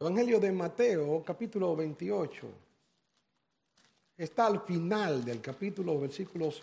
Evangelio 0.00 0.38
de 0.38 0.52
Mateo, 0.52 1.24
capítulo 1.24 1.74
28. 1.74 2.46
Está 4.16 4.46
al 4.46 4.60
final 4.60 5.24
del 5.24 5.40
capítulo, 5.40 5.98
versículos 5.98 6.62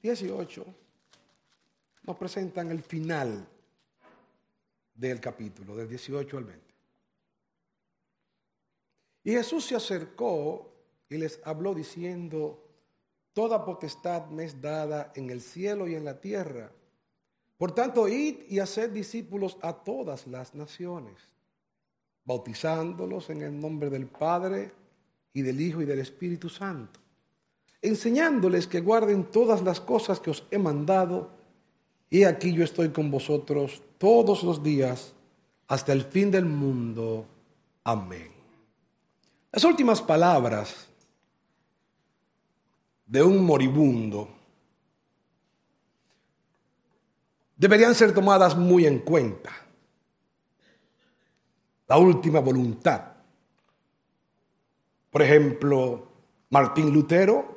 18. 0.00 0.64
Nos 2.04 2.16
presentan 2.16 2.70
el 2.70 2.84
final 2.84 3.44
del 4.94 5.20
capítulo, 5.20 5.74
del 5.74 5.88
18 5.88 6.38
al 6.38 6.44
20. 6.44 6.64
Y 9.24 9.32
Jesús 9.32 9.64
se 9.64 9.74
acercó 9.74 10.72
y 11.08 11.16
les 11.16 11.40
habló 11.42 11.74
diciendo, 11.74 12.62
Toda 13.32 13.64
potestad 13.64 14.26
me 14.28 14.44
es 14.44 14.60
dada 14.60 15.10
en 15.16 15.30
el 15.30 15.40
cielo 15.40 15.88
y 15.88 15.96
en 15.96 16.04
la 16.04 16.20
tierra. 16.20 16.70
Por 17.58 17.74
tanto, 17.74 18.06
id 18.06 18.42
y 18.48 18.60
haced 18.60 18.90
discípulos 18.90 19.58
a 19.60 19.72
todas 19.72 20.28
las 20.28 20.54
naciones 20.54 21.35
bautizándolos 22.26 23.30
en 23.30 23.42
el 23.42 23.58
nombre 23.58 23.88
del 23.88 24.06
Padre 24.06 24.72
y 25.32 25.42
del 25.42 25.60
Hijo 25.60 25.80
y 25.80 25.84
del 25.84 26.00
Espíritu 26.00 26.48
Santo, 26.48 26.98
enseñándoles 27.80 28.66
que 28.66 28.80
guarden 28.80 29.24
todas 29.30 29.62
las 29.62 29.80
cosas 29.80 30.18
que 30.18 30.30
os 30.30 30.44
he 30.50 30.58
mandado, 30.58 31.30
y 32.10 32.24
aquí 32.24 32.52
yo 32.52 32.64
estoy 32.64 32.90
con 32.90 33.10
vosotros 33.10 33.80
todos 33.98 34.42
los 34.42 34.62
días 34.62 35.14
hasta 35.68 35.92
el 35.92 36.02
fin 36.02 36.30
del 36.30 36.44
mundo. 36.44 37.26
Amén. 37.84 38.30
Las 39.52 39.64
últimas 39.64 40.02
palabras 40.02 40.88
de 43.06 43.22
un 43.22 43.44
moribundo 43.44 44.28
deberían 47.56 47.94
ser 47.94 48.12
tomadas 48.12 48.56
muy 48.56 48.84
en 48.84 48.98
cuenta 48.98 49.65
la 51.88 51.98
última 51.98 52.40
voluntad. 52.40 53.02
Por 55.10 55.22
ejemplo, 55.22 56.06
Martín 56.50 56.92
Lutero 56.92 57.56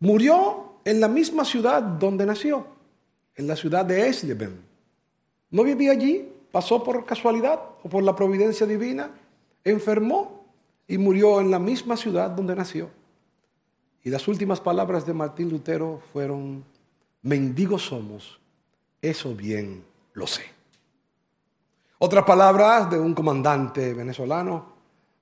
murió 0.00 0.76
en 0.84 1.00
la 1.00 1.08
misma 1.08 1.44
ciudad 1.44 1.82
donde 1.82 2.24
nació, 2.24 2.66
en 3.34 3.46
la 3.46 3.56
ciudad 3.56 3.84
de 3.84 4.06
Eisleben. 4.06 4.60
No 5.50 5.64
vivía 5.64 5.92
allí, 5.92 6.32
pasó 6.50 6.82
por 6.82 7.04
casualidad 7.04 7.60
o 7.82 7.88
por 7.88 8.02
la 8.02 8.16
providencia 8.16 8.66
divina, 8.66 9.10
enfermó 9.64 10.46
y 10.86 10.98
murió 10.98 11.40
en 11.40 11.50
la 11.50 11.58
misma 11.58 11.96
ciudad 11.96 12.30
donde 12.30 12.54
nació. 12.54 12.88
Y 14.02 14.10
las 14.10 14.28
últimas 14.28 14.60
palabras 14.60 15.04
de 15.04 15.12
Martín 15.12 15.50
Lutero 15.50 16.00
fueron, 16.12 16.64
mendigos 17.22 17.82
somos, 17.82 18.38
eso 19.02 19.34
bien 19.34 19.82
lo 20.14 20.26
sé. 20.26 20.55
Otras 22.06 22.24
palabras 22.24 22.88
de 22.88 23.00
un 23.00 23.14
comandante 23.14 23.92
venezolano 23.92 24.64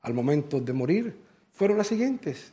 al 0.03 0.13
momento 0.13 0.61
de 0.61 0.75
morir 0.75 1.17
fueron 1.51 1.79
las 1.79 1.87
siguientes. 1.87 2.53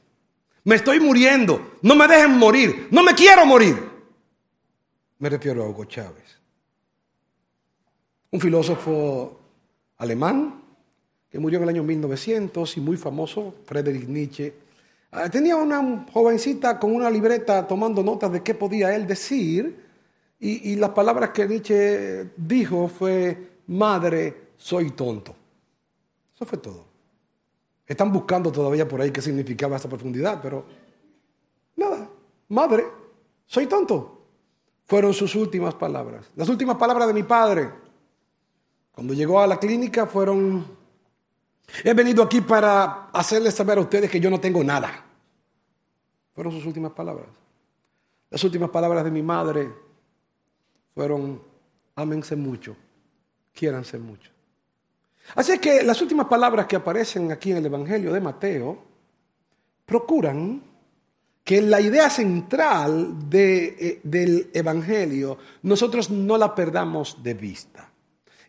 Me 0.63 0.75
estoy 0.75 1.01
muriendo, 1.01 1.73
no 1.81 1.95
me 1.95 2.07
dejen 2.07 2.37
morir, 2.37 2.87
no 2.91 3.03
me 3.03 3.13
quiero 3.13 3.45
morir. 3.45 3.75
Me 5.19 5.27
refiero 5.27 5.65
a 5.65 5.67
Hugo 5.67 5.83
Chávez. 5.83 6.39
Un 8.31 8.39
filósofo 8.39 9.37
alemán 9.97 10.63
que 11.29 11.37
murió 11.37 11.57
en 11.57 11.63
el 11.63 11.69
año 11.69 11.83
1900 11.83 12.77
y 12.77 12.79
muy 12.79 12.95
famoso, 12.95 13.55
Friedrich 13.65 14.07
Nietzsche, 14.07 14.53
ah, 15.11 15.29
tenía 15.29 15.57
una 15.57 16.05
jovencita 16.09 16.79
con 16.79 16.95
una 16.95 17.09
libreta 17.09 17.67
tomando 17.67 18.01
notas 18.01 18.31
de 18.31 18.41
qué 18.41 18.55
podía 18.55 18.95
él 18.95 19.05
decir 19.05 19.75
y, 20.39 20.71
y 20.71 20.75
las 20.77 20.91
palabras 20.91 21.31
que 21.31 21.45
Nietzsche 21.45 22.29
dijo 22.37 22.87
fue 22.87 23.50
madre, 23.71 24.51
soy 24.57 24.91
tonto. 24.91 25.35
Eso 26.35 26.45
fue 26.45 26.57
todo. 26.57 26.85
Están 27.85 28.11
buscando 28.11 28.51
todavía 28.51 28.87
por 28.87 29.01
ahí 29.01 29.11
qué 29.11 29.21
significaba 29.21 29.75
esta 29.75 29.89
profundidad, 29.89 30.39
pero 30.41 30.65
nada, 31.75 32.09
madre, 32.49 32.85
soy 33.45 33.67
tonto. 33.67 34.19
Fueron 34.85 35.13
sus 35.13 35.35
últimas 35.35 35.73
palabras. 35.75 36.29
Las 36.35 36.49
últimas 36.49 36.77
palabras 36.77 37.07
de 37.07 37.13
mi 37.13 37.23
padre. 37.23 37.71
Cuando 38.91 39.13
llegó 39.13 39.39
a 39.39 39.47
la 39.47 39.57
clínica 39.57 40.05
fueron, 40.05 40.65
he 41.83 41.93
venido 41.93 42.23
aquí 42.23 42.41
para 42.41 43.09
hacerles 43.11 43.55
saber 43.55 43.77
a 43.77 43.81
ustedes 43.81 44.11
que 44.11 44.19
yo 44.19 44.29
no 44.29 44.39
tengo 44.39 44.63
nada. 44.63 45.05
Fueron 46.33 46.51
sus 46.51 46.65
últimas 46.65 46.91
palabras. 46.91 47.29
Las 48.29 48.43
últimas 48.43 48.69
palabras 48.69 49.03
de 49.03 49.11
mi 49.11 49.21
madre 49.21 49.71
fueron, 50.93 51.41
ámense 51.95 52.35
mucho 52.35 52.75
ser 53.53 53.99
mucho. 53.99 54.31
Así 55.35 55.59
que 55.59 55.83
las 55.83 56.01
últimas 56.01 56.27
palabras 56.27 56.67
que 56.67 56.75
aparecen 56.75 57.31
aquí 57.31 57.51
en 57.51 57.57
el 57.57 57.65
Evangelio 57.65 58.11
de 58.11 58.19
Mateo 58.19 58.83
procuran 59.85 60.61
que 61.43 61.61
la 61.61 61.79
idea 61.79 62.09
central 62.09 63.15
eh, 63.31 63.99
del 64.03 64.49
Evangelio 64.53 65.37
nosotros 65.63 66.09
no 66.09 66.37
la 66.37 66.53
perdamos 66.53 67.21
de 67.23 67.33
vista. 67.33 67.89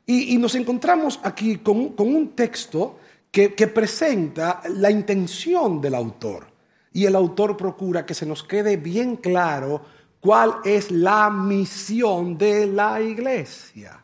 Y, 0.05 0.37
nos 0.39 0.55
encontramos 0.57 1.21
aquí 1.23 1.59
con, 1.59 1.95
un 1.97 2.33
texto 2.35 2.99
que 3.31 3.49
presenta 3.69 4.61
la 4.69 4.91
intención 4.91 5.81
del 5.81 5.95
autor. 5.95 6.49
Y 6.93 7.07
el 7.07 7.15
autor 7.15 7.57
procura 7.57 8.05
que 8.05 8.13
se 8.13 8.27
nos 8.27 8.43
quede 8.43 8.77
bien 8.77 9.17
claro 9.17 9.81
cuál 10.21 10.57
es 10.65 10.91
la 10.91 11.31
misión 11.31 12.37
de 12.37 12.67
la 12.67 13.01
iglesia. 13.01 14.02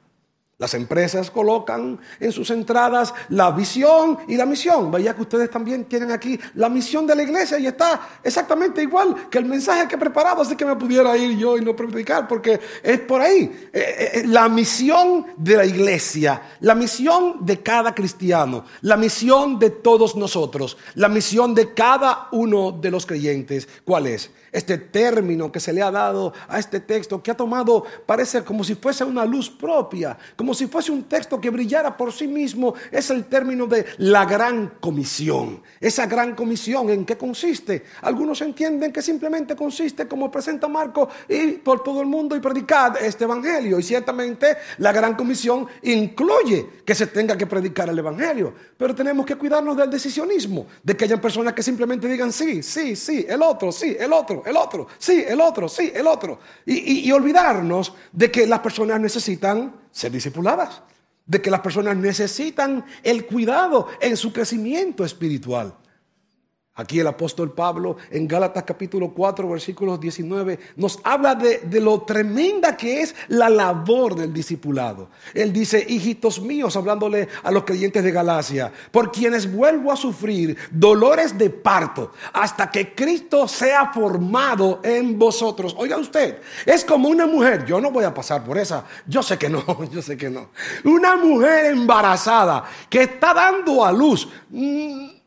Las 0.60 0.74
empresas 0.74 1.30
colocan 1.30 2.00
en 2.18 2.32
sus 2.32 2.50
entradas 2.50 3.14
la 3.28 3.52
visión 3.52 4.18
y 4.26 4.36
la 4.36 4.44
misión. 4.44 4.90
Vaya 4.90 5.14
que 5.14 5.22
ustedes 5.22 5.48
también 5.48 5.84
tienen 5.84 6.10
aquí 6.10 6.36
la 6.54 6.68
misión 6.68 7.06
de 7.06 7.14
la 7.14 7.22
iglesia 7.22 7.60
y 7.60 7.68
está 7.68 8.18
exactamente 8.24 8.82
igual 8.82 9.28
que 9.30 9.38
el 9.38 9.44
mensaje 9.44 9.86
que 9.86 9.94
he 9.94 9.98
preparado, 9.98 10.42
así 10.42 10.56
que 10.56 10.64
me 10.64 10.74
pudiera 10.74 11.16
ir 11.16 11.38
yo 11.38 11.56
y 11.56 11.60
no 11.60 11.76
predicar, 11.76 12.26
porque 12.26 12.58
es 12.82 12.98
por 12.98 13.20
ahí. 13.20 13.42
Eh, 13.42 13.70
eh, 13.72 14.10
eh, 14.14 14.22
la 14.26 14.48
misión 14.48 15.26
de 15.36 15.58
la 15.58 15.64
iglesia, 15.64 16.42
la 16.58 16.74
misión 16.74 17.46
de 17.46 17.62
cada 17.62 17.94
cristiano, 17.94 18.64
la 18.80 18.96
misión 18.96 19.60
de 19.60 19.70
todos 19.70 20.16
nosotros, 20.16 20.76
la 20.96 21.08
misión 21.08 21.54
de 21.54 21.72
cada 21.72 22.26
uno 22.32 22.72
de 22.72 22.90
los 22.90 23.06
creyentes, 23.06 23.68
¿cuál 23.84 24.08
es? 24.08 24.32
Este 24.50 24.78
término 24.78 25.52
que 25.52 25.60
se 25.60 25.72
le 25.72 25.82
ha 25.82 25.90
dado 25.90 26.32
a 26.48 26.58
este 26.58 26.80
texto, 26.80 27.22
que 27.22 27.30
ha 27.30 27.36
tomado, 27.36 27.84
parece 28.06 28.42
como 28.42 28.64
si 28.64 28.74
fuese 28.74 29.04
una 29.04 29.24
luz 29.24 29.50
propia, 29.50 30.18
como 30.34 30.47
si 30.54 30.66
fuese 30.66 30.92
un 30.92 31.04
texto 31.04 31.40
que 31.40 31.50
brillara 31.50 31.96
por 31.96 32.12
sí 32.12 32.26
mismo, 32.26 32.74
es 32.90 33.10
el 33.10 33.24
término 33.26 33.66
de 33.66 33.84
la 33.98 34.24
gran 34.24 34.74
comisión. 34.80 35.62
Esa 35.80 36.06
gran 36.06 36.34
comisión, 36.34 36.90
¿en 36.90 37.04
qué 37.04 37.16
consiste? 37.16 37.84
Algunos 38.02 38.40
entienden 38.40 38.92
que 38.92 39.02
simplemente 39.02 39.54
consiste, 39.54 40.06
como 40.08 40.30
presenta 40.30 40.68
Marco, 40.68 41.08
ir 41.28 41.62
por 41.62 41.82
todo 41.82 42.00
el 42.00 42.06
mundo 42.06 42.36
y 42.36 42.40
predicar 42.40 42.98
este 43.00 43.24
evangelio. 43.24 43.78
Y 43.78 43.82
ciertamente 43.82 44.56
la 44.78 44.92
gran 44.92 45.14
comisión 45.14 45.66
incluye 45.82 46.66
que 46.84 46.94
se 46.94 47.08
tenga 47.08 47.36
que 47.36 47.46
predicar 47.46 47.88
el 47.88 47.98
evangelio. 47.98 48.54
Pero 48.76 48.94
tenemos 48.94 49.26
que 49.26 49.36
cuidarnos 49.36 49.76
del 49.76 49.90
decisionismo, 49.90 50.66
de 50.82 50.96
que 50.96 51.04
haya 51.04 51.20
personas 51.20 51.52
que 51.52 51.62
simplemente 51.62 52.08
digan 52.08 52.32
sí, 52.32 52.62
sí, 52.62 52.96
sí, 52.96 53.26
el 53.28 53.42
otro, 53.42 53.72
sí, 53.72 53.96
el 53.98 54.12
otro 54.12 54.38
el 54.44 54.56
otro, 54.56 54.86
sí, 54.98 55.24
el 55.26 55.40
otro, 55.40 55.68
sí, 55.68 55.92
el 55.94 56.06
otro. 56.06 56.38
Y, 56.66 57.10
olvidarnos 57.10 57.94
de 58.12 58.30
que 58.30 58.46
las 58.46 58.60
personas 58.60 59.00
necesitan 59.00 59.74
ser 59.90 60.12
discipuladas, 60.12 60.82
de 61.26 61.42
que 61.42 61.50
las 61.50 61.60
personas 61.60 61.96
necesitan 61.96 62.84
el 63.02 63.26
cuidado 63.26 63.88
en 64.00 64.16
su 64.16 64.32
crecimiento 64.32 65.04
espiritual. 65.04 65.74
Aquí 66.78 67.00
el 67.00 67.08
apóstol 67.08 67.50
Pablo 67.52 67.96
en 68.08 68.28
Gálatas 68.28 68.62
capítulo 68.62 69.12
4 69.12 69.48
versículos 69.48 69.98
19 69.98 70.60
nos 70.76 71.00
habla 71.02 71.34
de, 71.34 71.58
de, 71.58 71.80
lo 71.80 72.02
tremenda 72.02 72.76
que 72.76 73.02
es 73.02 73.16
la 73.26 73.50
labor 73.50 74.14
del 74.14 74.32
discipulado. 74.32 75.08
Él 75.34 75.52
dice, 75.52 75.84
hijitos 75.88 76.40
míos, 76.40 76.76
hablándole 76.76 77.26
a 77.42 77.50
los 77.50 77.64
creyentes 77.64 78.04
de 78.04 78.12
Galacia, 78.12 78.72
por 78.92 79.10
quienes 79.10 79.52
vuelvo 79.52 79.90
a 79.90 79.96
sufrir 79.96 80.56
dolores 80.70 81.36
de 81.36 81.50
parto 81.50 82.12
hasta 82.32 82.70
que 82.70 82.94
Cristo 82.94 83.48
sea 83.48 83.92
formado 83.92 84.80
en 84.84 85.18
vosotros. 85.18 85.74
Oiga 85.76 85.96
usted, 85.96 86.38
es 86.64 86.84
como 86.84 87.08
una 87.08 87.26
mujer, 87.26 87.64
yo 87.66 87.80
no 87.80 87.90
voy 87.90 88.04
a 88.04 88.14
pasar 88.14 88.44
por 88.44 88.56
esa, 88.56 88.84
yo 89.04 89.20
sé 89.20 89.36
que 89.36 89.48
no, 89.48 89.64
yo 89.92 90.00
sé 90.00 90.16
que 90.16 90.30
no. 90.30 90.50
Una 90.84 91.16
mujer 91.16 91.72
embarazada 91.72 92.62
que 92.88 93.02
está 93.02 93.34
dando 93.34 93.84
a 93.84 93.90
luz. 93.90 94.28
Mm, 94.50 95.17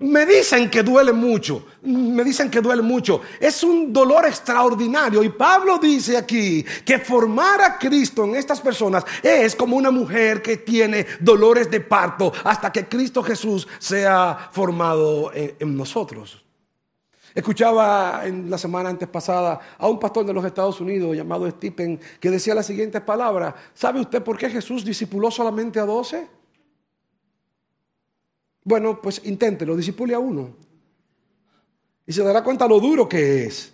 me 0.00 0.24
dicen 0.24 0.70
que 0.70 0.82
duele 0.82 1.12
mucho, 1.12 1.66
me 1.82 2.24
dicen 2.24 2.50
que 2.50 2.60
duele 2.60 2.82
mucho. 2.82 3.20
Es 3.38 3.62
un 3.62 3.92
dolor 3.92 4.24
extraordinario. 4.26 5.22
Y 5.22 5.28
Pablo 5.28 5.78
dice 5.78 6.16
aquí 6.16 6.64
que 6.84 6.98
formar 6.98 7.60
a 7.60 7.78
Cristo 7.78 8.24
en 8.24 8.34
estas 8.36 8.60
personas 8.60 9.04
es 9.22 9.54
como 9.54 9.76
una 9.76 9.90
mujer 9.90 10.40
que 10.40 10.56
tiene 10.56 11.06
dolores 11.20 11.70
de 11.70 11.80
parto 11.80 12.32
hasta 12.44 12.72
que 12.72 12.88
Cristo 12.88 13.22
Jesús 13.22 13.68
sea 13.78 14.48
formado 14.52 15.32
en, 15.34 15.76
nosotros. 15.76 16.44
Escuchaba 17.34 18.22
en 18.24 18.50
la 18.50 18.56
semana 18.56 18.88
antes 18.88 19.08
pasada 19.08 19.60
a 19.78 19.86
un 19.86 20.00
pastor 20.00 20.24
de 20.24 20.32
los 20.32 20.44
Estados 20.44 20.80
Unidos 20.80 21.14
llamado 21.14 21.48
Stephen 21.50 22.00
que 22.18 22.30
decía 22.30 22.54
las 22.54 22.66
siguientes 22.66 23.02
palabras. 23.02 23.54
¿Sabe 23.74 24.00
usted 24.00 24.22
por 24.22 24.38
qué 24.38 24.48
Jesús 24.48 24.82
discipuló 24.82 25.30
solamente 25.30 25.78
a 25.78 25.84
doce? 25.84 26.39
Bueno, 28.70 29.02
pues 29.02 29.20
inténtelo, 29.24 29.76
disipule 29.76 30.14
a 30.14 30.20
uno. 30.20 30.54
Y 32.06 32.12
se 32.12 32.22
dará 32.22 32.44
cuenta 32.44 32.68
lo 32.68 32.78
duro 32.78 33.08
que 33.08 33.42
es. 33.42 33.72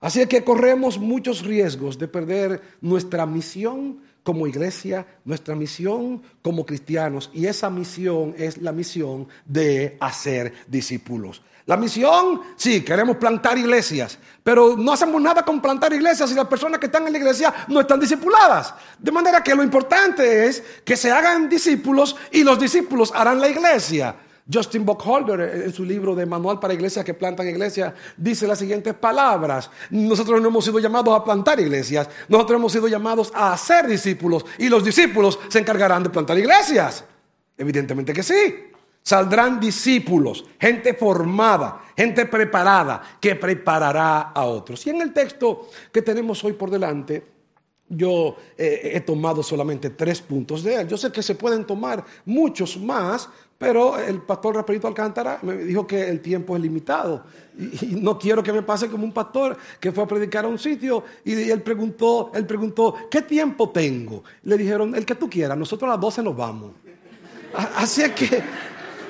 Así 0.00 0.20
es 0.20 0.26
que 0.26 0.42
corremos 0.42 0.98
muchos 0.98 1.44
riesgos 1.44 1.96
de 2.00 2.08
perder 2.08 2.60
nuestra 2.80 3.26
misión 3.26 4.00
como 4.24 4.48
iglesia, 4.48 5.06
nuestra 5.24 5.54
misión 5.54 6.20
como 6.42 6.66
cristianos. 6.66 7.30
Y 7.32 7.46
esa 7.46 7.70
misión 7.70 8.34
es 8.36 8.58
la 8.58 8.72
misión 8.72 9.28
de 9.46 9.96
hacer 10.00 10.52
discípulos. 10.66 11.40
La 11.68 11.76
misión, 11.76 12.40
sí, 12.56 12.80
queremos 12.80 13.18
plantar 13.18 13.58
iglesias, 13.58 14.18
pero 14.42 14.74
no 14.74 14.90
hacemos 14.90 15.20
nada 15.20 15.44
con 15.44 15.60
plantar 15.60 15.92
iglesias 15.92 16.30
si 16.30 16.34
las 16.34 16.46
personas 16.46 16.80
que 16.80 16.86
están 16.86 17.06
en 17.06 17.12
la 17.12 17.18
iglesia 17.18 17.52
no 17.68 17.80
están 17.80 18.00
discipuladas. 18.00 18.72
De 18.98 19.12
manera 19.12 19.42
que 19.42 19.54
lo 19.54 19.62
importante 19.62 20.46
es 20.46 20.64
que 20.82 20.96
se 20.96 21.10
hagan 21.10 21.46
discípulos 21.46 22.16
y 22.32 22.42
los 22.42 22.58
discípulos 22.58 23.12
harán 23.14 23.38
la 23.38 23.50
iglesia. 23.50 24.16
Justin 24.50 24.86
Buckholder, 24.86 25.62
en 25.66 25.70
su 25.74 25.84
libro 25.84 26.14
de 26.14 26.24
Manual 26.24 26.58
para 26.58 26.72
Iglesias 26.72 27.04
que 27.04 27.12
plantan 27.12 27.46
iglesias, 27.46 27.92
dice 28.16 28.46
las 28.46 28.58
siguientes 28.58 28.94
palabras. 28.94 29.70
Nosotros 29.90 30.40
no 30.40 30.48
hemos 30.48 30.64
sido 30.64 30.78
llamados 30.78 31.14
a 31.14 31.22
plantar 31.22 31.60
iglesias, 31.60 32.08
nosotros 32.28 32.58
hemos 32.58 32.72
sido 32.72 32.88
llamados 32.88 33.30
a 33.34 33.52
hacer 33.52 33.86
discípulos 33.86 34.46
y 34.56 34.70
los 34.70 34.82
discípulos 34.82 35.38
se 35.48 35.58
encargarán 35.58 36.02
de 36.02 36.08
plantar 36.08 36.38
iglesias. 36.38 37.04
Evidentemente 37.58 38.14
que 38.14 38.22
sí. 38.22 38.67
Saldrán 39.02 39.58
discípulos, 39.58 40.44
gente 40.60 40.94
formada, 40.94 41.82
gente 41.96 42.26
preparada, 42.26 43.02
que 43.20 43.36
preparará 43.36 44.32
a 44.34 44.44
otros. 44.44 44.86
Y 44.86 44.90
en 44.90 45.00
el 45.00 45.12
texto 45.12 45.68
que 45.90 46.02
tenemos 46.02 46.44
hoy 46.44 46.52
por 46.52 46.70
delante, 46.70 47.38
yo 47.88 48.36
eh, 48.56 48.92
he 48.94 49.00
tomado 49.00 49.42
solamente 49.42 49.90
tres 49.90 50.20
puntos 50.20 50.62
de 50.62 50.82
él. 50.82 50.88
Yo 50.88 50.96
sé 50.96 51.10
que 51.10 51.22
se 51.22 51.34
pueden 51.34 51.64
tomar 51.64 52.04
muchos 52.26 52.76
más, 52.76 53.28
pero 53.56 53.98
el 53.98 54.20
pastor 54.22 54.56
Rafaelito 54.56 54.86
Alcántara 54.86 55.38
me 55.42 55.56
dijo 55.56 55.86
que 55.86 56.08
el 56.08 56.20
tiempo 56.20 56.54
es 56.54 56.62
limitado. 56.62 57.24
Y, 57.58 57.96
no 57.96 58.18
quiero 58.18 58.42
que 58.42 58.52
me 58.52 58.62
pase 58.62 58.88
como 58.88 59.04
un 59.04 59.12
pastor 59.12 59.56
que 59.80 59.90
fue 59.90 60.04
a 60.04 60.06
predicar 60.06 60.44
a 60.44 60.48
un 60.48 60.58
sitio 60.58 61.02
y, 61.24 61.50
él, 61.50 61.62
preguntó, 61.62 62.30
él 62.34 62.46
preguntó, 62.46 62.94
¿qué 63.10 63.22
tiempo 63.22 63.70
tengo? 63.70 64.22
Le 64.42 64.56
dijeron, 64.56 64.94
el 64.94 65.04
que 65.04 65.14
tú 65.14 65.28
quieras, 65.28 65.56
nosotros 65.56 65.88
a 65.88 65.92
las 65.92 66.00
12 66.00 66.22
nos 66.22 66.36
vamos. 66.36 66.72
Así 67.76 68.02
es 68.02 68.12
que 68.12 68.42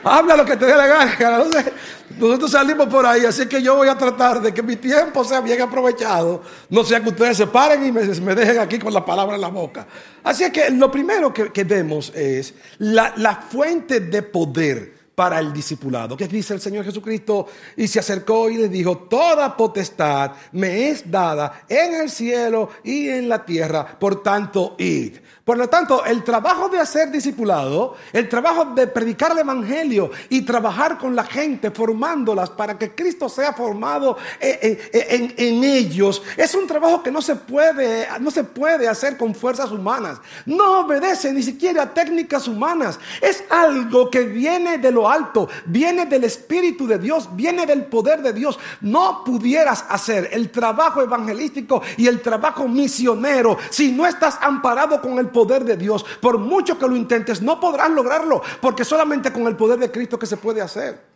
Habla 0.04 0.36
lo 0.36 0.44
que 0.44 0.56
te 0.56 0.66
dé 0.66 0.76
la 0.76 0.86
gana. 0.86 1.16
nosotros 2.18 2.50
salimos 2.50 2.88
por 2.88 3.06
ahí, 3.06 3.24
así 3.24 3.46
que 3.46 3.62
yo 3.62 3.76
voy 3.76 3.88
a 3.88 3.96
tratar 3.96 4.40
de 4.40 4.52
que 4.52 4.62
mi 4.62 4.76
tiempo 4.76 5.24
sea 5.24 5.40
bien 5.40 5.60
aprovechado. 5.62 6.42
No 6.70 6.84
sea 6.84 7.00
que 7.00 7.08
ustedes 7.10 7.36
se 7.36 7.46
paren 7.46 7.86
y 7.86 7.92
me, 7.92 8.34
dejen 8.34 8.58
aquí 8.58 8.78
con 8.78 8.92
la 8.92 9.04
palabra 9.04 9.36
en 9.36 9.40
la 9.40 9.48
boca. 9.48 9.86
Así 10.24 10.50
que 10.50 10.70
lo 10.70 10.90
primero 10.90 11.32
que, 11.32 11.64
vemos 11.64 12.12
es 12.14 12.54
la 12.78 13.46
fuente 13.48 14.00
de 14.00 14.22
poder 14.22 14.97
para 15.18 15.40
el 15.40 15.52
discipulado. 15.52 16.16
¿Qué 16.16 16.28
dice 16.28 16.54
el 16.54 16.60
Señor 16.60 16.84
Jesucristo? 16.84 17.48
Y 17.76 17.88
se 17.88 17.98
acercó 17.98 18.48
y 18.48 18.56
le 18.56 18.68
dijo, 18.68 18.98
toda 18.98 19.56
potestad 19.56 20.30
me 20.52 20.90
es 20.90 21.10
dada 21.10 21.64
en 21.68 21.92
el 21.94 22.08
cielo 22.08 22.70
y 22.84 23.08
en 23.08 23.28
la 23.28 23.44
tierra, 23.44 23.98
por 23.98 24.22
tanto, 24.22 24.76
id. 24.78 25.16
Por 25.48 25.56
lo 25.56 25.66
tanto, 25.66 26.04
el 26.04 26.22
trabajo 26.24 26.68
de 26.68 26.78
hacer 26.78 27.10
discipulado, 27.10 27.96
el 28.12 28.28
trabajo 28.28 28.66
de 28.66 28.86
predicar 28.86 29.32
el 29.32 29.38
Evangelio 29.38 30.10
y 30.28 30.42
trabajar 30.42 30.98
con 30.98 31.16
la 31.16 31.24
gente, 31.24 31.70
formándolas 31.70 32.50
para 32.50 32.76
que 32.76 32.94
Cristo 32.94 33.30
sea 33.30 33.54
formado 33.54 34.18
eh, 34.38 34.58
eh, 34.60 34.90
eh, 34.92 35.34
en, 35.38 35.64
ellos, 35.64 36.22
es 36.36 36.54
un 36.54 36.66
trabajo 36.66 37.02
que 37.02 37.10
no 37.10 37.22
se, 37.22 37.34
puede, 37.34 38.06
no 38.20 38.30
se 38.30 38.44
puede 38.44 38.88
hacer 38.88 39.16
con 39.16 39.34
fuerzas 39.34 39.70
humanas. 39.70 40.20
No 40.44 40.80
obedece 40.80 41.32
ni 41.32 41.42
siquiera 41.42 41.84
a 41.84 41.94
técnicas 41.94 42.46
humanas. 42.46 43.00
Es 43.22 43.42
algo 43.48 44.10
que 44.10 44.24
viene 44.24 44.76
de 44.76 44.92
lo 44.92 45.07
alto, 45.10 45.48
viene 45.66 46.06
del 46.06 46.24
Espíritu 46.24 46.86
de 46.86 46.98
Dios, 46.98 47.28
viene 47.34 47.66
del 47.66 47.84
poder 47.86 48.22
de 48.22 48.32
Dios. 48.32 48.58
No 48.80 49.22
pudieras 49.24 49.84
hacer 49.88 50.28
el 50.32 50.50
trabajo 50.50 51.02
evangelístico 51.02 51.82
y 51.96 52.06
el 52.06 52.20
trabajo 52.20 52.68
misionero 52.68 53.56
si 53.70 53.92
no 53.92 54.06
estás 54.06 54.38
amparado 54.40 55.00
con 55.00 55.18
el 55.18 55.28
poder 55.28 55.64
de 55.64 55.76
Dios. 55.76 56.04
Por 56.20 56.38
mucho 56.38 56.78
que 56.78 56.88
lo 56.88 56.96
intentes, 56.96 57.42
no 57.42 57.60
podrás 57.60 57.90
lograrlo, 57.90 58.42
porque 58.60 58.84
solamente 58.84 59.32
con 59.32 59.46
el 59.46 59.56
poder 59.56 59.78
de 59.78 59.90
Cristo 59.90 60.18
que 60.18 60.26
se 60.26 60.36
puede 60.36 60.60
hacer. 60.60 61.08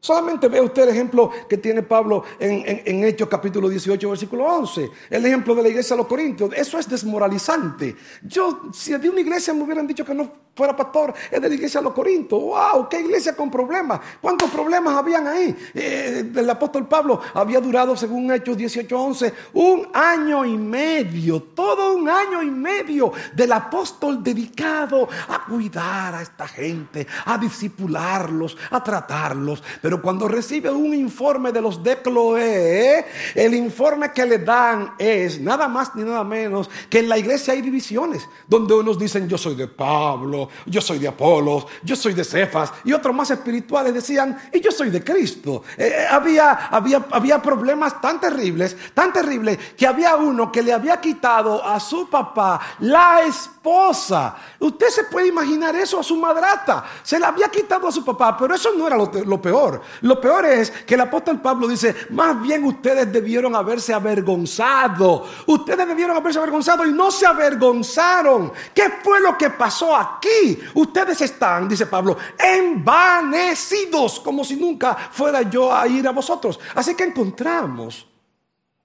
Solamente 0.00 0.46
ve 0.46 0.60
usted 0.60 0.84
el 0.84 0.90
ejemplo 0.90 1.30
que 1.48 1.58
tiene 1.58 1.82
Pablo 1.82 2.22
en, 2.38 3.02
Hechos 3.04 3.28
capítulo 3.28 3.68
18, 3.68 4.08
versículo 4.08 4.44
11. 4.44 4.90
El 5.10 5.26
ejemplo 5.26 5.56
de 5.56 5.62
la 5.62 5.68
iglesia 5.68 5.96
de 5.96 6.02
los 6.02 6.06
Corintios. 6.06 6.52
Eso 6.54 6.78
es 6.78 6.88
desmoralizante. 6.88 7.96
Yo, 8.22 8.70
si 8.72 8.96
de 8.96 9.10
una 9.10 9.20
iglesia 9.20 9.52
me 9.52 9.64
hubieran 9.64 9.88
dicho 9.88 10.04
que 10.04 10.14
no 10.14 10.30
fuera 10.58 10.74
pastor, 10.74 11.14
es 11.30 11.40
de 11.40 11.48
la 11.48 11.54
iglesia 11.54 11.78
de 11.78 11.84
los 11.84 11.92
Corintios. 11.92 12.42
¡Wow! 12.42 12.88
¡Qué 12.88 12.98
iglesia 12.98 13.36
con 13.36 13.48
problemas! 13.48 14.00
¿Cuántos 14.20 14.50
problemas 14.50 14.96
habían 14.96 15.28
ahí? 15.28 15.56
Eh, 15.72 16.32
el 16.34 16.50
apóstol 16.50 16.88
Pablo 16.88 17.20
había 17.32 17.60
durado, 17.60 17.96
según 17.96 18.32
Hechos 18.32 18.56
18, 18.56 19.00
11, 19.00 19.34
un 19.54 19.88
año 19.94 20.44
y 20.44 20.58
medio. 20.58 21.40
Todo 21.54 21.94
un 21.94 22.08
año 22.08 22.42
y 22.42 22.50
medio 22.50 23.12
del 23.34 23.52
apóstol 23.52 24.20
dedicado 24.20 25.08
a 25.28 25.44
cuidar 25.44 26.16
a 26.16 26.22
esta 26.22 26.48
gente, 26.48 27.06
a 27.26 27.38
disipularlos, 27.38 28.56
a 28.72 28.82
tratarlos. 28.82 29.62
Pero 29.80 30.02
cuando 30.02 30.26
recibe 30.26 30.70
un 30.70 30.92
informe 30.92 31.52
de 31.52 31.60
los 31.60 31.84
de 31.84 32.02
Cloé, 32.02 33.06
el 33.36 33.54
informe 33.54 34.10
que 34.12 34.26
le 34.26 34.38
dan 34.38 34.94
es 34.98 35.40
nada 35.40 35.68
más 35.68 35.94
ni 35.94 36.02
nada 36.02 36.24
menos 36.24 36.68
que 36.90 36.98
en 36.98 37.08
la 37.08 37.16
iglesia 37.16 37.52
hay 37.52 37.62
divisiones, 37.62 38.28
donde 38.48 38.74
unos 38.74 38.98
dicen 38.98 39.28
yo 39.28 39.38
soy 39.38 39.54
de 39.54 39.68
Pablo, 39.68 40.47
yo 40.66 40.80
soy 40.80 40.98
de 40.98 41.08
Apolos, 41.08 41.66
yo 41.82 41.96
soy 41.96 42.14
de 42.14 42.24
Cefas, 42.24 42.72
y 42.84 42.92
otros 42.92 43.14
más 43.14 43.30
espirituales 43.30 43.94
decían, 43.94 44.38
y 44.52 44.60
yo 44.60 44.70
soy 44.70 44.90
de 44.90 45.02
Cristo. 45.02 45.62
Eh, 45.76 45.88
eh, 45.88 46.06
había, 46.10 46.52
había, 46.70 47.06
había 47.10 47.42
problemas 47.42 48.00
tan 48.00 48.20
terribles, 48.20 48.76
tan 48.94 49.12
terribles, 49.12 49.58
que 49.76 49.86
había 49.86 50.16
uno 50.16 50.52
que 50.52 50.62
le 50.62 50.72
había 50.72 51.00
quitado 51.00 51.64
a 51.64 51.80
su 51.80 52.08
papá 52.08 52.60
la 52.80 53.22
esposa. 53.22 54.36
Usted 54.58 54.88
se 54.88 55.04
puede 55.04 55.28
imaginar 55.28 55.74
eso 55.76 56.00
a 56.00 56.02
su 56.02 56.16
madrata. 56.16 56.84
Se 57.02 57.18
la 57.18 57.28
había 57.28 57.48
quitado 57.48 57.88
a 57.88 57.92
su 57.92 58.04
papá, 58.04 58.36
pero 58.36 58.54
eso 58.54 58.70
no 58.76 58.86
era 58.86 58.96
lo 58.96 59.42
peor. 59.42 59.82
Lo 60.02 60.20
peor 60.20 60.46
es 60.46 60.70
que 60.70 60.94
el 60.94 61.00
apóstol 61.00 61.40
Pablo 61.40 61.68
dice, 61.68 61.94
más 62.10 62.40
bien 62.40 62.64
ustedes 62.64 63.12
debieron 63.12 63.54
haberse 63.54 63.92
avergonzado. 63.92 65.26
Ustedes 65.46 65.86
debieron 65.86 66.16
haberse 66.16 66.38
avergonzado 66.38 66.86
y 66.86 66.92
no 66.92 67.10
se 67.10 67.26
avergonzaron. 67.26 68.52
¿Qué 68.74 68.84
fue 69.02 69.20
lo 69.20 69.36
que 69.36 69.50
pasó 69.50 69.96
aquí? 69.96 70.27
Ustedes 70.74 71.20
están, 71.20 71.68
dice 71.68 71.86
Pablo, 71.86 72.16
envanecidos, 72.38 74.20
como 74.20 74.44
si 74.44 74.56
nunca 74.56 74.94
fuera 74.94 75.42
yo 75.42 75.72
a 75.74 75.86
ir 75.88 76.06
a 76.06 76.12
vosotros. 76.12 76.58
Así 76.74 76.94
que 76.94 77.04
encontramos 77.04 78.06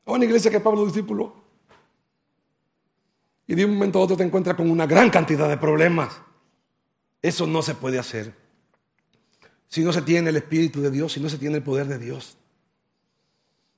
a 0.05 0.11
una 0.11 0.25
iglesia 0.25 0.51
que 0.51 0.59
Pablo 0.59 0.85
discípulo. 0.85 1.33
Y 3.47 3.55
de 3.55 3.65
un 3.65 3.73
momento 3.73 3.99
a 3.99 4.03
otro 4.03 4.17
te 4.17 4.23
encuentras 4.23 4.55
con 4.55 4.69
una 4.69 4.85
gran 4.85 5.09
cantidad 5.09 5.49
de 5.49 5.57
problemas. 5.57 6.13
Eso 7.21 7.47
no 7.47 7.61
se 7.61 7.75
puede 7.75 7.99
hacer 7.99 8.43
si 9.73 9.83
no 9.83 9.91
se 9.91 10.03
tiene 10.03 10.29
el 10.29 10.35
Espíritu 10.35 10.81
de 10.81 10.91
Dios, 10.91 11.13
si 11.13 11.19
no 11.19 11.27
se 11.29 11.39
tiene 11.39 11.55
el 11.57 11.63
poder 11.63 11.87
de 11.87 11.97
Dios. 11.97 12.37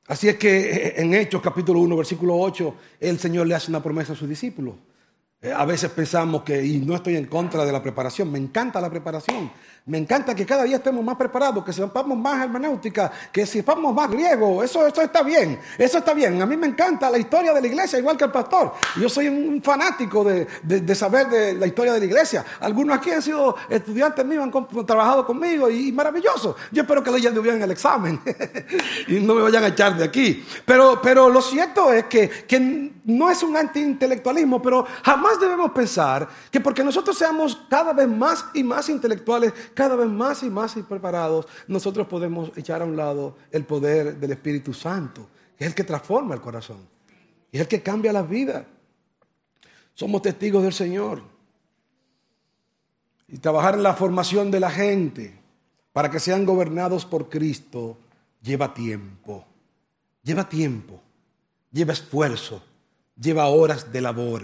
Así 0.07 0.27
es 0.27 0.35
que 0.35 0.59
eh, 0.59 0.93
en 0.97 1.13
Hechos 1.13 1.41
capítulo 1.41 1.79
1, 1.79 1.95
versículo 1.95 2.37
8, 2.37 2.75
el 2.99 3.17
Señor 3.17 3.47
le 3.47 3.55
hace 3.55 3.71
una 3.71 3.81
promesa 3.81 4.11
a 4.11 4.15
sus 4.17 4.27
discípulos. 4.27 4.75
Eh, 5.41 5.51
a 5.51 5.65
veces 5.65 5.91
pensamos 5.91 6.43
que, 6.43 6.65
y 6.65 6.79
no 6.79 6.95
estoy 6.95 7.17
en 7.17 7.25
contra 7.25 7.65
de 7.65 7.71
la 7.71 7.83
preparación, 7.83 8.31
me 8.31 8.39
encanta 8.39 8.81
la 8.81 8.89
preparación, 8.89 9.51
me 9.87 9.99
encanta 9.99 10.33
que 10.33 10.47
cada 10.47 10.63
día 10.63 10.77
estemos 10.77 11.05
más 11.05 11.15
preparados, 11.15 11.63
que 11.63 11.71
sepamos 11.71 12.17
más 12.17 12.43
hermenéutica, 12.43 13.11
que 13.31 13.45
sepamos 13.45 13.93
más 13.93 14.09
griego. 14.09 14.63
Eso, 14.63 14.87
eso 14.87 14.99
está 14.99 15.21
bien. 15.21 15.59
Eso 15.77 15.99
está 15.99 16.15
bien. 16.15 16.41
A 16.41 16.47
mí 16.47 16.57
me 16.57 16.65
encanta 16.65 17.07
la 17.07 17.19
historia 17.19 17.53
de 17.53 17.61
la 17.61 17.67
iglesia, 17.67 17.99
igual 17.99 18.17
que 18.17 18.23
el 18.23 18.31
pastor. 18.31 18.73
Yo 18.99 19.07
soy 19.07 19.27
un 19.27 19.61
fanático 19.61 20.23
de, 20.23 20.95
saber 20.95 21.27
de 21.29 21.53
la 21.53 21.67
historia 21.67 21.93
de 21.93 21.99
la 21.99 22.05
iglesia. 22.05 22.43
Algunos 22.61 22.97
aquí 22.97 23.11
han 23.11 23.21
sido 23.21 23.57
estudiantes 23.69 24.25
míos, 24.25 24.49
han 24.51 24.85
trabajado 24.87 25.23
conmigo 25.23 25.69
y, 25.69 25.91
maravilloso. 25.91 26.55
Yo 26.71 26.81
espero 26.81 27.03
que 27.03 27.11
lo 27.11 27.17
hayan 27.17 27.39
bien 27.39 27.57
en 27.57 27.61
el 27.61 27.71
examen 27.71 28.19
y 29.07 29.19
no 29.19 29.35
me 29.35 29.43
vayan 29.43 29.65
a 29.65 29.67
echar 29.67 29.95
de 29.95 30.03
aquí. 30.03 30.43
Pero, 30.65 30.99
pero 30.99 31.29
lo 31.29 31.43
cierto 31.43 31.93
es 31.93 32.05
que, 32.05 32.27
que 32.27 32.91
no 33.05 33.29
es 33.29 33.43
un 33.43 33.55
antiintelectualismo, 33.55 34.61
pero 34.61 34.85
jamás 35.03 35.39
debemos 35.39 35.71
pensar 35.71 36.27
que 36.49 36.59
porque 36.59 36.83
nosotros 36.83 37.15
seamos 37.15 37.61
cada 37.69 37.93
vez 37.93 38.07
más 38.07 38.45
y 38.55 38.63
más 38.63 38.89
intelectuales, 38.89 39.53
cada 39.75 39.95
vez 39.95 40.07
más 40.07 40.41
y 40.41 40.49
más 40.49 40.73
preparados, 40.89 41.45
nosotros 41.67 42.07
podemos 42.07 42.51
echar 42.57 42.81
a 42.81 42.85
un 42.85 42.95
lado 42.95 43.37
el 43.51 43.65
poder 43.65 44.17
del 44.17 44.31
Espíritu 44.31 44.73
Santo, 44.73 45.27
que 45.57 45.65
es 45.65 45.69
el 45.69 45.75
que 45.75 45.83
transforma 45.83 46.33
el 46.33 46.41
corazón, 46.41 46.79
es 47.51 47.61
el 47.61 47.67
que 47.67 47.83
cambia 47.83 48.11
la 48.11 48.23
vida. 48.23 48.65
Somos 49.93 50.21
testigos 50.23 50.63
del 50.63 50.73
Señor. 50.73 51.21
Y 53.27 53.37
trabajar 53.37 53.75
en 53.75 53.83
la 53.83 53.93
formación 53.93 54.51
de 54.51 54.59
la 54.59 54.69
gente 54.69 55.39
para 55.93 56.09
que 56.11 56.19
sean 56.19 56.45
gobernados 56.45 57.05
por 57.05 57.29
Cristo 57.29 57.97
lleva 58.41 58.73
tiempo, 58.73 59.45
lleva 60.23 60.47
tiempo, 60.47 61.01
lleva 61.71 61.93
esfuerzo, 61.93 62.63
lleva 63.19 63.47
horas 63.47 63.91
de 63.91 64.01
labor. 64.01 64.43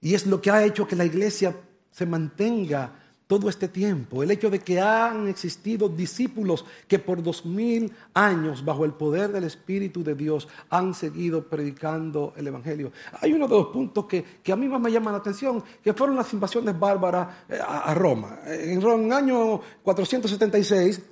Y 0.00 0.14
es 0.14 0.26
lo 0.26 0.40
que 0.40 0.50
ha 0.50 0.64
hecho 0.64 0.86
que 0.86 0.96
la 0.96 1.04
iglesia 1.04 1.56
se 1.90 2.06
mantenga 2.06 3.05
todo 3.26 3.48
este 3.48 3.68
tiempo, 3.68 4.22
el 4.22 4.30
hecho 4.30 4.50
de 4.50 4.60
que 4.60 4.80
han 4.80 5.26
existido 5.26 5.88
discípulos 5.88 6.64
que 6.86 7.00
por 7.00 7.22
dos 7.22 7.44
mil 7.44 7.92
años, 8.14 8.64
bajo 8.64 8.84
el 8.84 8.92
poder 8.92 9.32
del 9.32 9.44
Espíritu 9.44 10.04
de 10.04 10.14
Dios, 10.14 10.46
han 10.70 10.94
seguido 10.94 11.42
predicando 11.42 12.32
el 12.36 12.46
Evangelio. 12.46 12.92
Hay 13.20 13.32
uno 13.32 13.48
de 13.48 13.56
los 13.56 13.66
puntos 13.68 14.06
que, 14.06 14.24
a 14.52 14.56
mí 14.56 14.68
más 14.68 14.80
me 14.80 14.92
llama 14.92 15.10
la 15.10 15.18
atención, 15.18 15.62
que 15.82 15.92
fueron 15.92 16.14
las 16.14 16.32
invasiones 16.32 16.78
bárbaras 16.78 17.28
eh, 17.48 17.58
a, 17.60 17.92
Roma. 17.94 18.38
En, 18.46 18.80
el 18.80 19.12
año 19.12 19.60
476, 19.82 21.02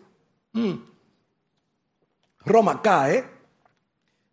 mm, 0.53 0.73
Roma 2.47 2.81
cae, 2.81 3.25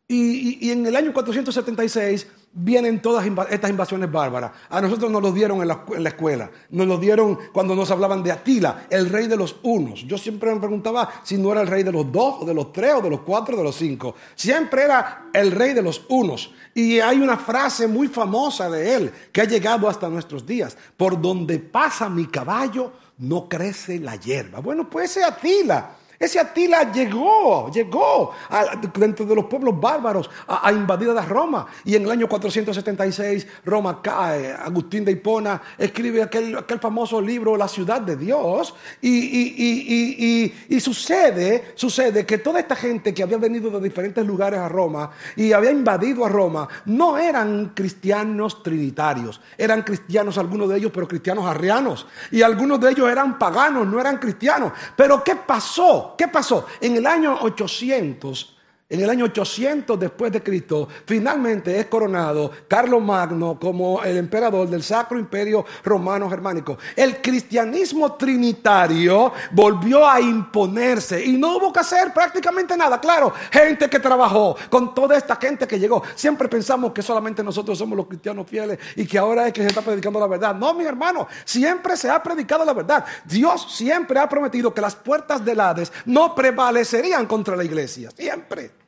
y, 0.07 0.67
y 0.67 0.71
en 0.71 0.85
el 0.85 0.95
año 0.95 1.13
476 1.13 2.27
vienen 2.53 3.01
todas 3.01 3.25
estas 3.49 3.69
invasiones 3.69 4.11
bárbaras. 4.11 4.51
A 4.69 4.81
nosotros 4.81 5.09
nos 5.09 5.21
lo 5.21 5.31
dieron 5.31 5.61
en 5.61 5.67
la, 5.67 6.09
escuela. 6.09 6.51
Nos 6.69 6.87
lo 6.87 6.97
dieron 6.97 7.37
cuando 7.53 7.75
nos 7.75 7.89
hablaban 7.91 8.23
de 8.23 8.31
Atila, 8.31 8.87
el 8.89 9.09
rey 9.09 9.27
de 9.27 9.37
los 9.37 9.55
unos. 9.63 10.05
Yo 10.05 10.17
siempre 10.17 10.53
me 10.53 10.59
preguntaba 10.59 11.09
si 11.23 11.37
no 11.37 11.51
era 11.51 11.61
el 11.61 11.67
rey 11.67 11.83
de 11.83 11.91
los 11.91 12.11
dos, 12.11 12.41
o 12.41 12.45
de 12.45 12.53
los 12.53 12.73
tres, 12.73 12.93
o 12.95 13.01
de 13.01 13.09
los 13.09 13.21
cuatro, 13.21 13.55
o 13.55 13.57
de 13.57 13.63
los 13.63 13.75
cinco. 13.75 14.15
Siempre 14.35 14.83
era 14.83 15.29
el 15.33 15.51
rey 15.51 15.73
de 15.73 15.81
los 15.81 16.03
unos. 16.09 16.51
Y 16.73 16.99
hay 16.99 17.19
una 17.19 17.37
frase 17.37 17.87
muy 17.87 18.07
famosa 18.07 18.69
de 18.69 18.95
él 18.95 19.13
que 19.31 19.41
ha 19.41 19.45
llegado 19.45 19.87
hasta 19.87 20.09
nuestros 20.09 20.45
días. 20.45 20.77
Por 20.97 21.21
donde 21.21 21.59
pasa 21.59 22.09
mi 22.09 22.25
caballo, 22.25 22.91
no 23.19 23.47
crece 23.47 23.99
la 23.99 24.15
hierba. 24.15 24.59
Bueno, 24.59 24.89
pues 24.89 25.11
ese 25.11 25.23
Atila 25.23 26.00
ese 26.21 26.39
Atila 26.39 26.91
llegó, 26.91 27.71
llegó 27.71 28.31
dentro 28.93 29.25
de 29.25 29.33
los 29.33 29.45
pueblos 29.45 29.79
bárbaros 29.81 30.29
a, 30.47 30.71
invadir 30.71 31.09
a 31.09 31.25
Roma. 31.25 31.65
Y 31.83 31.95
en 31.95 32.03
el 32.03 32.11
año 32.11 32.29
476 32.29 33.47
Roma 33.65 34.03
cae. 34.03 34.53
Agustín 34.53 35.03
de 35.03 35.13
Hipona 35.13 35.59
escribe 35.79 36.21
aquel, 36.21 36.55
aquel 36.55 36.77
famoso 36.77 37.19
libro 37.19 37.57
La 37.57 37.67
ciudad 37.67 38.01
de 38.01 38.15
Dios. 38.17 38.75
Y, 39.01 40.53
y, 40.69 40.79
sucede, 40.79 41.71
sucede 41.73 42.23
que 42.23 42.37
toda 42.37 42.59
esta 42.59 42.75
gente 42.75 43.15
que 43.15 43.23
había 43.23 43.37
venido 43.37 43.71
de 43.71 43.81
diferentes 43.81 44.23
lugares 44.23 44.59
a 44.59 44.69
Roma 44.69 45.09
y 45.35 45.53
había 45.53 45.71
invadido 45.71 46.23
a 46.23 46.29
Roma, 46.29 46.67
no 46.85 47.17
eran 47.17 47.71
cristianos 47.73 48.61
trinitarios. 48.61 49.41
Eran 49.57 49.81
cristianos 49.81 50.37
algunos 50.37 50.69
de 50.69 50.77
ellos, 50.77 50.91
pero 50.93 51.07
cristianos 51.07 51.47
arrianos. 51.47 52.05
Y 52.29 52.43
algunos 52.43 52.79
de 52.79 52.91
ellos 52.91 53.09
eran 53.09 53.39
paganos, 53.39 53.87
no 53.87 53.99
eran 53.99 54.19
cristianos. 54.19 54.71
Pero 54.95 55.23
¿qué 55.23 55.35
pasó? 55.35 56.10
¿Qué 56.17 56.27
pasó? 56.27 56.65
En 56.79 56.95
el 56.95 57.05
año 57.05 57.37
800 57.41 58.57
en 58.91 58.99
el 58.99 59.09
año 59.09 59.23
800 59.23 59.97
después 59.97 60.33
de 60.33 60.43
Cristo, 60.43 60.85
finalmente 61.05 61.79
es 61.79 61.85
coronado 61.85 62.51
Carlos 62.67 63.01
Magno 63.01 63.57
como 63.57 64.03
el 64.03 64.17
emperador 64.17 64.67
del 64.67 64.83
Sacro 64.83 65.17
Imperio 65.17 65.63
Romano 65.81 66.29
Germánico. 66.29 66.77
El 66.93 67.21
cristianismo 67.21 68.15
trinitario 68.15 69.31
volvió 69.51 70.05
a 70.05 70.19
imponerse 70.19 71.23
y 71.23 71.37
no 71.37 71.55
hubo 71.55 71.71
que 71.71 71.79
hacer 71.79 72.11
prácticamente 72.13 72.75
nada. 72.75 72.99
Claro, 72.99 73.31
gente 73.49 73.89
que 73.89 73.97
trabajó 73.97 74.57
con 74.69 74.93
toda 74.93 75.15
esta 75.15 75.37
gente 75.37 75.65
que 75.65 75.79
llegó. 75.79 76.03
Siempre 76.13 76.49
pensamos 76.49 76.91
que 76.91 77.01
solamente 77.01 77.41
nosotros 77.41 77.77
somos 77.77 77.95
los 77.95 78.07
cristianos 78.07 78.45
fieles 78.45 78.77
y 78.97 79.07
que 79.07 79.17
ahora 79.17 79.47
es 79.47 79.53
que 79.53 79.61
se 79.61 79.69
está 79.69 79.81
predicando 79.81 80.19
la 80.19 80.27
verdad. 80.27 80.53
No, 80.53 80.73
mi 80.73 80.83
hermano, 80.83 81.29
siempre 81.45 81.95
se 81.95 82.09
ha 82.09 82.21
predicado 82.21 82.65
la 82.65 82.73
verdad. 82.73 83.05
Dios 83.23 83.73
siempre 83.73 84.19
ha 84.19 84.27
prometido 84.27 84.73
que 84.73 84.81
las 84.81 84.97
puertas 84.97 85.45
del 85.45 85.61
Hades 85.61 85.93
no 86.03 86.35
prevalecerían 86.35 87.25
contra 87.25 87.55
la 87.55 87.63
iglesia. 87.63 88.09
Siempre. 88.11 88.80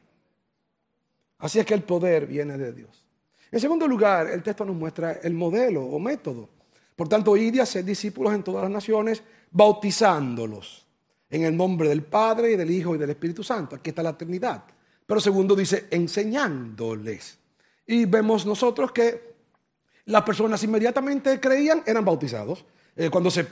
Así 1.44 1.60
es 1.60 1.66
que 1.66 1.74
el 1.74 1.84
poder 1.84 2.26
viene 2.26 2.58
de 2.58 2.72
Dios. 2.72 3.04
En 3.52 3.60
segundo 3.60 3.86
lugar, 3.86 4.28
el 4.30 4.42
texto 4.42 4.64
nos 4.64 4.78
muestra 4.78 5.20
el 5.22 5.34
modelo 5.34 5.84
o 5.84 6.00
método. 6.00 6.48
Por 6.96 7.10
tanto, 7.10 7.36
id 7.36 7.56
y 7.56 7.60
hacer 7.60 7.84
discípulos 7.84 8.34
en 8.34 8.44
todas 8.44 8.64
las 8.64 8.72
naciones, 8.72 9.22
bautizándolos 9.52 10.88
en 11.30 11.44
el 11.44 11.58
nombre 11.58 11.90
del 11.90 12.02
Padre 12.04 12.54
y 12.54 12.56
del 12.56 12.72
Hijo 12.72 12.96
y 12.96 12.98
del 12.98 13.10
Espíritu 13.10 13.44
Santo. 13.44 13.76
Aquí 13.76 13.90
está 13.90 14.02
la 14.02 14.18
Trinidad. 14.18 14.64
Pero 15.06 15.20
segundo 15.20 15.54
dice, 15.54 15.88
enseñándoles. 15.92 17.38
Y 17.88 18.06
vemos 18.06 18.46
nosotros 18.46 18.94
que 18.94 19.34
las 20.06 20.24
personas 20.24 20.64
inmediatamente 20.64 21.42
creían, 21.42 21.84
eran 21.86 22.06
bautizados. 22.06 22.64
Eh, 22.96 23.10
cuando 23.10 23.32
se, 23.32 23.48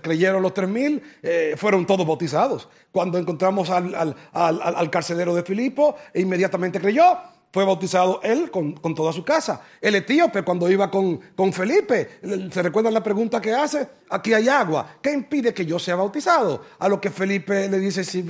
creyeron 0.00 0.42
los 0.42 0.54
tres 0.54 0.68
mil, 0.68 1.02
eh, 1.22 1.54
fueron 1.56 1.86
todos 1.86 2.06
bautizados. 2.06 2.68
Cuando 2.92 3.18
encontramos 3.18 3.70
al, 3.70 4.14
al 4.32 4.90
carcelero 4.90 5.34
de 5.34 5.42
Filipo, 5.42 5.96
inmediatamente 6.14 6.80
creyó 6.80 7.18
fue 7.50 7.64
bautizado 7.64 8.20
él 8.22 8.50
con, 8.50 8.74
toda 8.94 9.12
su 9.12 9.24
casa. 9.24 9.62
El 9.80 9.94
etíope 9.94 10.42
cuando 10.42 10.70
iba 10.70 10.90
con, 10.90 11.20
Felipe, 11.52 12.20
¿se 12.52 12.62
recuerdan 12.62 12.92
la 12.92 13.02
pregunta 13.02 13.40
que 13.40 13.52
hace? 13.52 13.88
Aquí 14.10 14.34
hay 14.34 14.48
agua. 14.48 14.96
¿Qué 15.02 15.12
impide 15.12 15.54
que 15.54 15.64
yo 15.64 15.78
sea 15.78 15.96
bautizado? 15.96 16.62
A 16.78 16.88
lo 16.88 17.00
que 17.00 17.10
Felipe 17.10 17.68
le 17.68 17.78
dice, 17.78 18.04
si, 18.04 18.24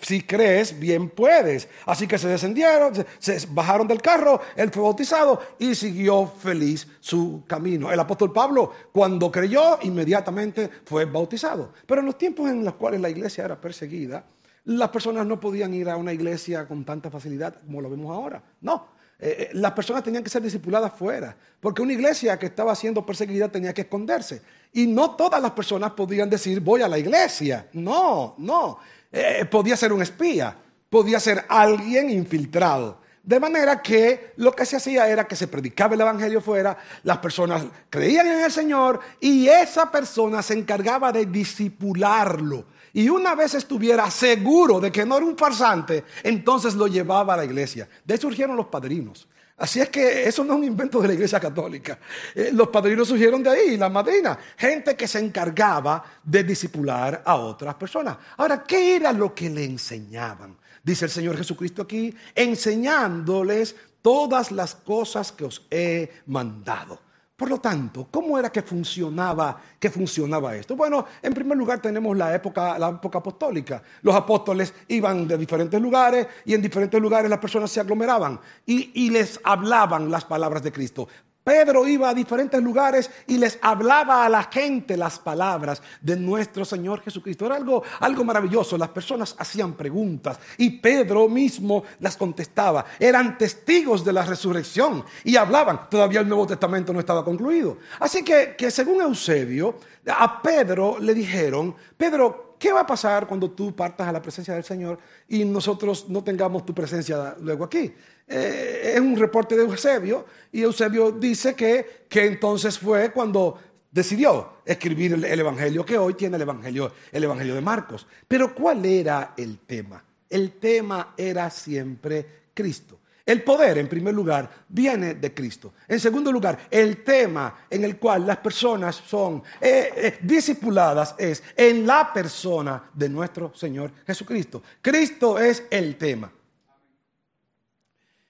si, 0.00 0.22
crees, 0.22 0.78
bien 0.78 1.10
puedes. 1.10 1.68
Así 1.86 2.06
que 2.06 2.18
se 2.18 2.28
descendieron, 2.28 2.92
se, 3.18 3.46
bajaron 3.50 3.86
del 3.86 4.02
carro, 4.02 4.40
él 4.56 4.70
fue 4.70 4.82
bautizado 4.82 5.40
y 5.58 5.74
siguió 5.74 6.26
feliz 6.26 6.86
su 7.00 7.44
camino. 7.46 7.90
El 7.92 8.00
apóstol 8.00 8.32
Pablo, 8.32 8.72
cuando 8.92 9.30
creyó, 9.30 9.78
inmediatamente 9.82 10.68
fue 10.84 11.04
bautizado. 11.04 11.72
Pero 11.86 12.00
en 12.00 12.06
los 12.06 12.18
tiempos 12.18 12.50
en 12.50 12.64
los 12.64 12.74
cuales 12.74 13.00
la 13.00 13.10
iglesia 13.10 13.44
era 13.44 13.60
perseguida, 13.60 14.24
las 14.64 14.88
personas 14.90 15.26
no 15.26 15.40
podían 15.40 15.72
ir 15.74 15.88
a 15.88 15.96
una 15.96 16.12
iglesia 16.12 16.66
con 16.66 16.84
tanta 16.84 17.10
facilidad 17.10 17.56
como 17.64 17.80
lo 17.80 17.90
vemos 17.90 18.14
ahora. 18.14 18.42
No, 18.60 18.88
eh, 19.18 19.36
eh, 19.38 19.50
las 19.52 19.72
personas 19.72 20.02
tenían 20.02 20.24
que 20.24 20.30
ser 20.30 20.42
discipuladas 20.42 20.92
fuera, 20.94 21.36
porque 21.60 21.82
una 21.82 21.92
iglesia 21.92 22.38
que 22.38 22.46
estaba 22.46 22.74
siendo 22.74 23.04
perseguida 23.04 23.48
tenía 23.48 23.74
que 23.74 23.82
esconderse. 23.82 24.42
Y 24.72 24.86
no 24.86 25.14
todas 25.16 25.42
las 25.42 25.50
personas 25.50 25.92
podían 25.92 26.30
decir, 26.30 26.60
voy 26.60 26.80
a 26.80 26.88
la 26.88 26.98
iglesia. 26.98 27.68
No, 27.74 28.34
no. 28.38 28.78
Eh, 29.12 29.44
podía 29.50 29.76
ser 29.76 29.92
un 29.92 30.00
espía, 30.00 30.56
podía 30.88 31.20
ser 31.20 31.44
alguien 31.48 32.08
infiltrado. 32.08 33.00
De 33.22 33.38
manera 33.38 33.82
que 33.82 34.32
lo 34.36 34.52
que 34.52 34.64
se 34.64 34.76
hacía 34.76 35.06
era 35.06 35.28
que 35.28 35.36
se 35.36 35.48
predicaba 35.48 35.94
el 35.94 36.00
Evangelio 36.00 36.40
fuera, 36.40 36.78
las 37.02 37.18
personas 37.18 37.64
creían 37.90 38.26
en 38.26 38.40
el 38.40 38.50
Señor 38.50 39.00
y 39.20 39.46
esa 39.48 39.90
persona 39.90 40.40
se 40.40 40.54
encargaba 40.54 41.12
de 41.12 41.26
disipularlo 41.26 42.64
y 42.92 43.08
una 43.08 43.34
vez 43.34 43.54
estuviera 43.54 44.10
seguro 44.10 44.80
de 44.80 44.90
que 44.90 45.04
no 45.06 45.16
era 45.16 45.26
un 45.26 45.36
farsante, 45.36 46.04
entonces 46.22 46.74
lo 46.74 46.86
llevaba 46.86 47.34
a 47.34 47.36
la 47.38 47.44
iglesia. 47.44 47.88
De 48.04 48.14
ahí 48.14 48.20
surgieron 48.20 48.56
los 48.56 48.66
padrinos. 48.66 49.26
Así 49.60 49.78
es 49.78 49.90
que 49.90 50.26
eso 50.26 50.42
no 50.42 50.54
es 50.54 50.58
un 50.60 50.64
invento 50.64 51.02
de 51.02 51.08
la 51.08 51.14
iglesia 51.14 51.38
católica. 51.38 51.98
Eh, 52.34 52.50
los 52.52 52.68
padrinos 52.68 53.06
surgieron 53.06 53.42
de 53.42 53.50
ahí, 53.50 53.76
la 53.76 53.90
madrina. 53.90 54.38
Gente 54.56 54.96
que 54.96 55.06
se 55.06 55.18
encargaba 55.18 56.02
de 56.24 56.42
disipular 56.44 57.22
a 57.26 57.36
otras 57.36 57.74
personas. 57.74 58.16
Ahora, 58.38 58.64
¿qué 58.64 58.96
era 58.96 59.12
lo 59.12 59.34
que 59.34 59.50
le 59.50 59.64
enseñaban? 59.64 60.56
Dice 60.82 61.04
el 61.04 61.10
Señor 61.10 61.36
Jesucristo 61.36 61.82
aquí, 61.82 62.14
enseñándoles 62.34 63.76
todas 64.00 64.50
las 64.50 64.74
cosas 64.74 65.30
que 65.30 65.44
os 65.44 65.66
he 65.70 66.10
mandado. 66.26 66.98
Por 67.40 67.48
lo 67.48 67.58
tanto, 67.58 68.06
¿cómo 68.10 68.38
era 68.38 68.52
que 68.52 68.60
funcionaba, 68.60 69.58
que 69.78 69.88
funcionaba 69.88 70.54
esto? 70.54 70.76
Bueno, 70.76 71.06
en 71.22 71.32
primer 71.32 71.56
lugar 71.56 71.80
tenemos 71.80 72.14
la 72.14 72.34
época, 72.34 72.78
la 72.78 72.90
época 72.90 73.16
apostólica. 73.16 73.82
Los 74.02 74.14
apóstoles 74.14 74.74
iban 74.88 75.26
de 75.26 75.38
diferentes 75.38 75.80
lugares 75.80 76.26
y 76.44 76.52
en 76.52 76.60
diferentes 76.60 77.00
lugares 77.00 77.30
las 77.30 77.38
personas 77.38 77.70
se 77.70 77.80
aglomeraban 77.80 78.38
y, 78.66 78.90
y 78.92 79.08
les 79.08 79.40
hablaban 79.42 80.10
las 80.10 80.26
palabras 80.26 80.62
de 80.62 80.70
Cristo. 80.70 81.08
Pedro 81.50 81.84
iba 81.84 82.08
a 82.08 82.14
diferentes 82.14 82.62
lugares 82.62 83.10
y 83.26 83.36
les 83.36 83.58
hablaba 83.60 84.24
a 84.24 84.28
la 84.28 84.44
gente 84.44 84.96
las 84.96 85.18
palabras 85.18 85.82
de 86.00 86.14
nuestro 86.14 86.64
Señor 86.64 87.02
Jesucristo. 87.02 87.44
Era 87.44 87.56
algo, 87.56 87.82
algo 87.98 88.22
maravilloso. 88.22 88.78
Las 88.78 88.90
personas 88.90 89.34
hacían 89.36 89.72
preguntas 89.72 90.38
y 90.58 90.70
Pedro 90.78 91.28
mismo 91.28 91.82
las 91.98 92.16
contestaba. 92.16 92.84
Eran 93.00 93.36
testigos 93.36 94.04
de 94.04 94.12
la 94.12 94.24
resurrección 94.24 95.04
y 95.24 95.34
hablaban. 95.34 95.90
Todavía 95.90 96.20
el 96.20 96.28
Nuevo 96.28 96.46
Testamento 96.46 96.92
no 96.92 97.00
estaba 97.00 97.24
concluido. 97.24 97.78
Así 97.98 98.22
que, 98.22 98.54
que 98.56 98.70
según 98.70 99.00
Eusebio, 99.00 99.74
a 100.06 100.40
Pedro 100.40 101.00
le 101.00 101.14
dijeron, 101.14 101.74
Pedro, 101.96 102.49
¿qué 102.60 102.72
va 102.72 102.80
a 102.80 102.86
pasar 102.86 103.26
cuando 103.26 103.50
tú 103.50 103.74
partas 103.74 104.06
a 104.06 104.12
la 104.12 104.20
presencia 104.20 104.54
del 104.54 104.62
Señor 104.62 104.98
y 105.26 105.44
nosotros 105.44 106.08
no 106.08 106.22
tengamos 106.22 106.64
tu 106.64 106.74
presencia 106.74 107.34
luego 107.40 107.64
aquí? 107.64 107.92
Eh, 108.28 108.92
es 108.94 109.00
un 109.00 109.16
reporte 109.16 109.56
de 109.56 109.62
Eusebio 109.62 110.26
y 110.52 110.60
Eusebio 110.60 111.10
dice 111.10 111.54
que, 111.54 112.04
que 112.08 112.26
entonces 112.26 112.78
fue 112.78 113.10
cuando 113.10 113.58
decidió 113.90 114.58
escribir 114.64 115.14
el, 115.14 115.24
el, 115.24 115.40
Evangelio 115.40 115.84
que 115.84 115.98
hoy 115.98 116.14
tiene 116.14 116.36
el 116.36 116.42
Evangelio, 116.42 116.92
el 117.10 117.24
Evangelio 117.24 117.54
de 117.54 117.62
Marcos. 117.62 118.06
Pero 118.28 118.54
¿cuál 118.54 118.84
era 118.84 119.32
el 119.36 119.60
tema? 119.60 120.04
El 120.28 120.52
tema 120.52 121.14
era 121.16 121.50
siempre 121.50 122.50
Cristo. 122.54 122.99
El 123.24 123.42
poder, 123.42 123.78
en 123.78 123.88
primer 123.88 124.14
lugar, 124.14 124.50
viene 124.68 125.14
de 125.14 125.34
Cristo. 125.34 125.74
En 125.86 126.00
segundo 126.00 126.32
lugar, 126.32 126.58
el 126.70 127.04
tema 127.04 127.66
en 127.68 127.84
el 127.84 127.98
cual 127.98 128.26
las 128.26 128.38
personas 128.38 128.96
son 128.96 129.42
eh, 129.60 129.92
eh, 129.94 130.18
discipuladas 130.22 131.14
es 131.18 131.42
en 131.56 131.86
la 131.86 132.12
persona 132.12 132.90
de 132.92 133.08
nuestro 133.08 133.54
Señor 133.54 133.92
Jesucristo. 134.06 134.62
Cristo 134.80 135.38
es 135.38 135.64
el 135.70 135.96
tema. 135.96 136.32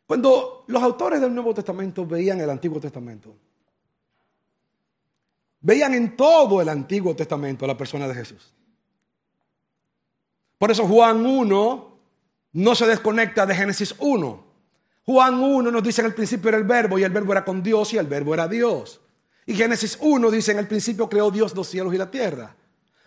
Cuando 0.06 0.64
los 0.66 0.82
autores 0.82 1.20
del 1.20 1.32
Nuevo 1.32 1.54
Testamento 1.54 2.04
veían 2.04 2.40
el 2.40 2.50
Antiguo 2.50 2.80
Testamento, 2.80 3.32
veían 5.60 5.94
en 5.94 6.16
todo 6.16 6.60
el 6.60 6.68
Antiguo 6.68 7.14
Testamento 7.14 7.66
la 7.66 7.76
persona 7.76 8.08
de 8.08 8.14
Jesús. 8.14 8.52
Por 10.58 10.70
eso 10.70 10.86
Juan 10.86 11.24
1 11.24 11.98
no 12.52 12.74
se 12.74 12.86
desconecta 12.86 13.46
de 13.46 13.54
Génesis 13.54 13.94
1. 13.98 14.49
Juan 15.10 15.42
1 15.42 15.72
nos 15.72 15.82
dice 15.82 16.02
en 16.02 16.06
el 16.06 16.14
principio 16.14 16.50
era 16.50 16.58
el 16.58 16.62
verbo 16.62 16.96
y 16.96 17.02
el 17.02 17.10
verbo 17.10 17.32
era 17.32 17.44
con 17.44 17.64
Dios 17.64 17.92
y 17.92 17.98
el 17.98 18.06
verbo 18.06 18.32
era 18.32 18.46
Dios. 18.46 19.00
Y 19.44 19.54
Génesis 19.54 19.98
1 20.00 20.30
dice 20.30 20.52
en 20.52 20.58
el 20.58 20.68
principio 20.68 21.08
creó 21.08 21.32
Dios 21.32 21.52
los 21.56 21.66
cielos 21.66 21.92
y 21.92 21.98
la 21.98 22.12
tierra. 22.12 22.54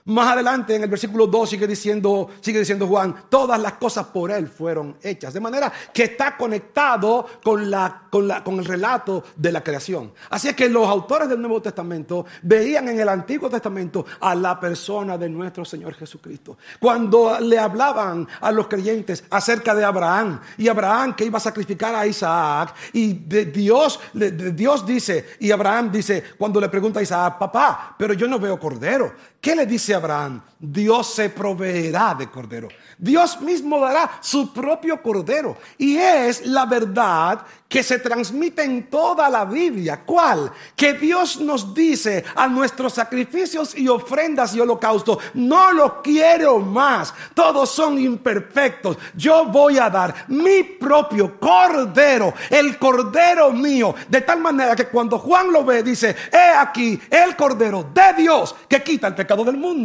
Más 0.06 0.34
adelante 0.34 0.76
en 0.76 0.84
el 0.84 0.90
versículo 0.90 1.28
2 1.28 1.50
sigue 1.50 1.66
diciendo, 1.66 2.30
sigue 2.42 2.60
diciendo 2.60 2.88
Juan, 2.88 3.16
todas 3.30 3.58
las 3.58 3.74
cosas 3.74 4.08
por 4.08 4.32
él 4.32 4.50
fueron 4.50 4.98
hechas. 5.02 5.34
De 5.34 5.40
manera 5.40 5.72
que 5.94 6.04
está 6.04 6.36
conectado 6.36 7.26
con, 7.42 7.72
la, 7.72 8.04
con, 8.10 8.28
la, 8.28 8.44
con 8.44 8.60
el 8.60 8.66
relato 8.66 9.24
de 9.38 9.54
la 9.54 9.64
creación. 9.64 10.12
Así 10.30 10.50
es 10.50 10.56
que 10.56 10.68
los 10.68 10.86
autores 10.90 11.30
del 11.30 11.40
Nuevo 11.40 11.62
Testamento 11.62 12.26
veían 12.42 12.90
en 12.90 13.00
el 13.00 13.08
Antiguo 13.08 13.50
Testamento 13.50 14.06
a 14.20 14.36
la 14.36 14.60
persona 14.60 15.18
de 15.18 15.30
nuestro 15.30 15.64
Señor 15.64 15.94
Jesucristo. 15.94 16.58
Cuando 16.82 17.40
le 17.40 17.58
hablaban 17.58 18.28
a 18.42 18.52
los 18.52 18.68
creyentes 18.68 19.24
acerca 19.30 19.74
de 19.74 19.86
Abraham 19.86 20.42
y 20.58 20.68
Abraham 20.68 21.16
que 21.16 21.24
iba 21.24 21.38
a 21.38 21.42
sacrificar 21.42 21.96
a 21.96 22.06
Isaac 22.06 22.76
y 22.92 23.14
de 23.14 23.46
Dios, 23.46 24.02
de 24.12 24.52
Dios 24.52 24.86
dice, 24.86 25.28
y 25.40 25.50
Abraham 25.52 25.94
dice, 25.94 26.24
cuando 26.38 26.60
le 26.60 26.68
pregunta 26.68 27.00
a 27.00 27.04
Isaac, 27.04 27.38
papá, 27.38 27.96
pero 27.98 28.14
yo 28.14 28.28
no 28.28 28.38
veo 28.38 28.60
cordero. 28.60 29.14
¿Qué 29.40 29.56
le 29.56 29.66
dice 29.66 29.93
Abraham? 29.96 30.42
Dios 30.60 31.14
se 31.14 31.30
proveerá 31.30 32.16
de 32.16 32.30
cordero. 32.30 32.70
Dios 32.98 33.42
mismo 33.42 33.80
dará 33.80 34.10
su 34.22 34.54
propio 34.54 35.02
cordero. 35.02 35.58
Y 35.78 35.98
es 35.98 36.46
la 36.46 36.66
verdad 36.66 37.46
que 37.68 37.84
se 37.84 38.00
transmite 38.00 38.64
en 38.64 38.90
toda 38.90 39.30
la 39.30 39.46
Biblia. 39.46 40.04
¿Cuál? 40.06 40.52
Que 40.76 40.94
Dios 40.94 41.42
nos 41.42 41.74
dice 41.74 42.24
a 42.36 42.48
nuestros 42.48 42.94
sacrificios 42.94 43.76
y 43.76 43.88
ofrendas 43.88 44.56
y 44.56 44.60
holocaustos, 44.60 45.18
no 45.34 45.74
los 45.74 45.94
quiero 46.04 46.60
más. 46.60 47.14
Todos 47.34 47.72
son 47.72 48.00
imperfectos. 48.00 48.98
Yo 49.16 49.46
voy 49.46 49.80
a 49.80 49.90
dar 49.90 50.26
mi 50.28 50.64
propio 50.64 51.40
cordero, 51.40 52.34
el 52.50 52.78
cordero 52.78 53.52
mío. 53.52 53.96
De 54.08 54.22
tal 54.22 54.40
manera 54.40 54.76
que 54.76 54.88
cuando 54.88 55.18
Juan 55.18 55.52
lo 55.52 55.66
ve, 55.66 55.82
dice, 55.82 56.16
he 56.32 56.56
aquí 56.56 57.02
el 57.10 57.36
cordero 57.36 57.90
de 57.92 58.22
Dios 58.22 58.56
que 58.70 58.84
quita 58.84 59.08
el 59.08 59.16
pecado 59.16 59.44
del 59.44 59.58
mundo. 59.58 59.83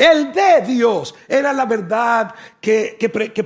El 0.00 0.32
de 0.32 0.62
Dios 0.66 1.14
era 1.28 1.52
la 1.52 1.66
verdad 1.66 2.34
que, 2.58 2.96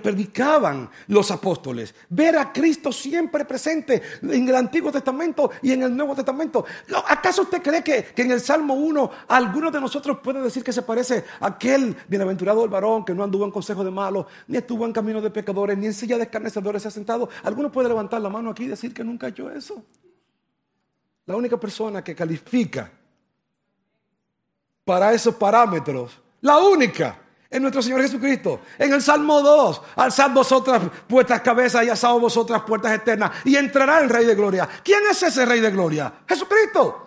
predicaban 0.00 0.88
los 1.09 1.33
apóstoles. 1.33 1.92
Ver 2.09 2.38
a 2.38 2.52
Cristo 2.52 2.92
siempre 2.92 3.44
presente 3.44 4.00
en 4.23 4.49
el 4.49 4.54
Antiguo 4.54 4.92
Testamento 4.92 5.50
y 5.62 5.73
en 5.73 5.83
el 5.83 5.97
Nuevo 5.97 6.14
Testamento. 6.14 6.64
¿Acaso 7.09 7.42
usted 7.42 7.61
cree 7.61 7.83
que, 7.83 8.12
en 8.14 8.30
el 8.30 8.40
Salmo 8.40 8.75
1 8.75 9.11
alguno 9.26 9.73
de 9.73 9.80
nosotros 9.80 10.18
puede 10.23 10.40
decir 10.42 10.62
que 10.62 10.73
se 10.73 10.83
parece 10.83 11.25
a 11.40 11.49
aquel 11.49 11.97
bienaventurado 12.06 12.61
del 12.61 12.71
varón 12.71 13.04
que 13.04 13.14
no 13.14 13.25
anduvo 13.25 13.44
en 13.44 13.50
consejo 13.50 13.83
de 13.83 13.90
malos, 13.90 14.26
ni 14.47 14.56
estuvo 14.56 14.87
en 14.87 14.92
camino 14.92 15.21
de 15.21 15.30
pecadores, 15.30 15.76
ni 15.76 15.87
en 15.87 15.92
silla 15.92 16.16
de 16.18 16.23
escarnecedores 16.23 16.83
se 16.83 16.87
ha 16.87 16.92
sentado? 16.92 17.28
¿Alguno 17.42 17.73
puede 17.73 17.88
levantar 17.88 18.21
la 18.21 18.28
mano 18.28 18.50
aquí 18.50 18.62
y 18.62 18.68
decir 18.68 18.94
que 18.94 19.02
nunca 19.02 19.26
ha 19.26 19.30
hecho 19.30 19.50
eso? 19.50 19.83
La 21.26 21.35
única 21.35 21.59
persona 21.59 22.04
que 22.04 22.14
califica 22.14 22.92
para 24.84 25.12
esos 25.12 25.34
parámetros 25.34 26.20
la 26.44 26.58
única 26.58 27.18
es 27.48 27.58
nuestro 27.58 27.80
Señor 27.80 28.02
Jesucristo. 28.02 28.60
En 28.78 28.92
el 28.92 29.00
Salmo 29.00 29.40
2, 29.40 29.80
alzad 29.96 30.30
vosotras 30.30 30.82
vuestras 31.08 31.40
cabezas 31.40 31.84
y 31.84 31.88
asad 31.88 32.18
vosotras 32.18 32.62
puertas 32.62 32.92
eternas 32.92 33.30
y 33.44 33.56
entrará 33.56 34.00
el 34.00 34.10
Rey 34.10 34.26
de 34.26 34.34
Gloria. 34.34 34.68
¿Quién 34.82 35.00
es 35.10 35.22
ese 35.22 35.46
Rey 35.46 35.60
de 35.60 35.70
Gloria? 35.70 36.12
Jesucristo. 36.28 37.03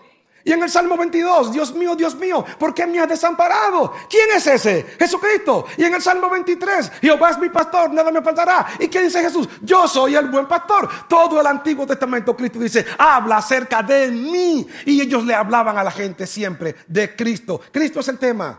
Y 0.48 0.54
en 0.54 0.64
el 0.64 0.70
Salmo 0.70 0.96
22, 0.96 1.52
Dios 1.52 1.76
mío, 1.76 1.94
Dios 1.94 2.16
mío, 2.16 2.46
¿por 2.58 2.74
qué 2.74 2.88
me 2.88 3.00
has 3.00 3.10
desamparado? 3.10 3.92
¿Quién 4.10 4.30
es 4.34 4.48
ese? 4.48 4.82
Jesucristo. 4.98 5.66
Y 5.76 5.84
en 5.84 5.94
el 5.94 6.02
Salmo 6.02 6.30
23, 6.30 6.90
Jehová 7.02 7.32
es 7.32 7.38
mi 7.38 7.50
pastor, 7.50 7.92
nada 7.92 8.10
me 8.14 8.22
faltará. 8.22 8.66
¿Y 8.80 8.88
qué 8.88 9.02
dice 9.02 9.22
Jesús? 9.22 9.50
Yo 9.62 9.90
soy 9.90 10.16
el 10.16 10.30
buen 10.30 10.48
pastor. 10.48 10.88
Todo 11.10 11.42
el 11.42 11.48
Antiguo 11.48 11.86
Testamento, 11.86 12.34
Cristo 12.34 12.60
dice, 12.60 12.86
habla 12.98 13.40
acerca 13.40 13.84
de 13.84 14.10
mí. 14.10 14.66
Y 14.86 15.02
ellos 15.02 15.26
le 15.26 15.36
hablaban 15.36 15.78
a 15.78 15.84
la 15.84 15.92
gente 15.92 16.26
siempre 16.26 16.78
de 16.88 17.14
Cristo. 17.14 17.60
Cristo 17.70 18.00
es 18.00 18.08
el 18.08 18.18
tema. 18.18 18.58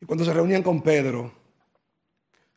Y 0.00 0.06
cuando 0.06 0.24
se 0.24 0.32
reunían 0.32 0.62
con 0.62 0.80
Pedro, 0.80 1.30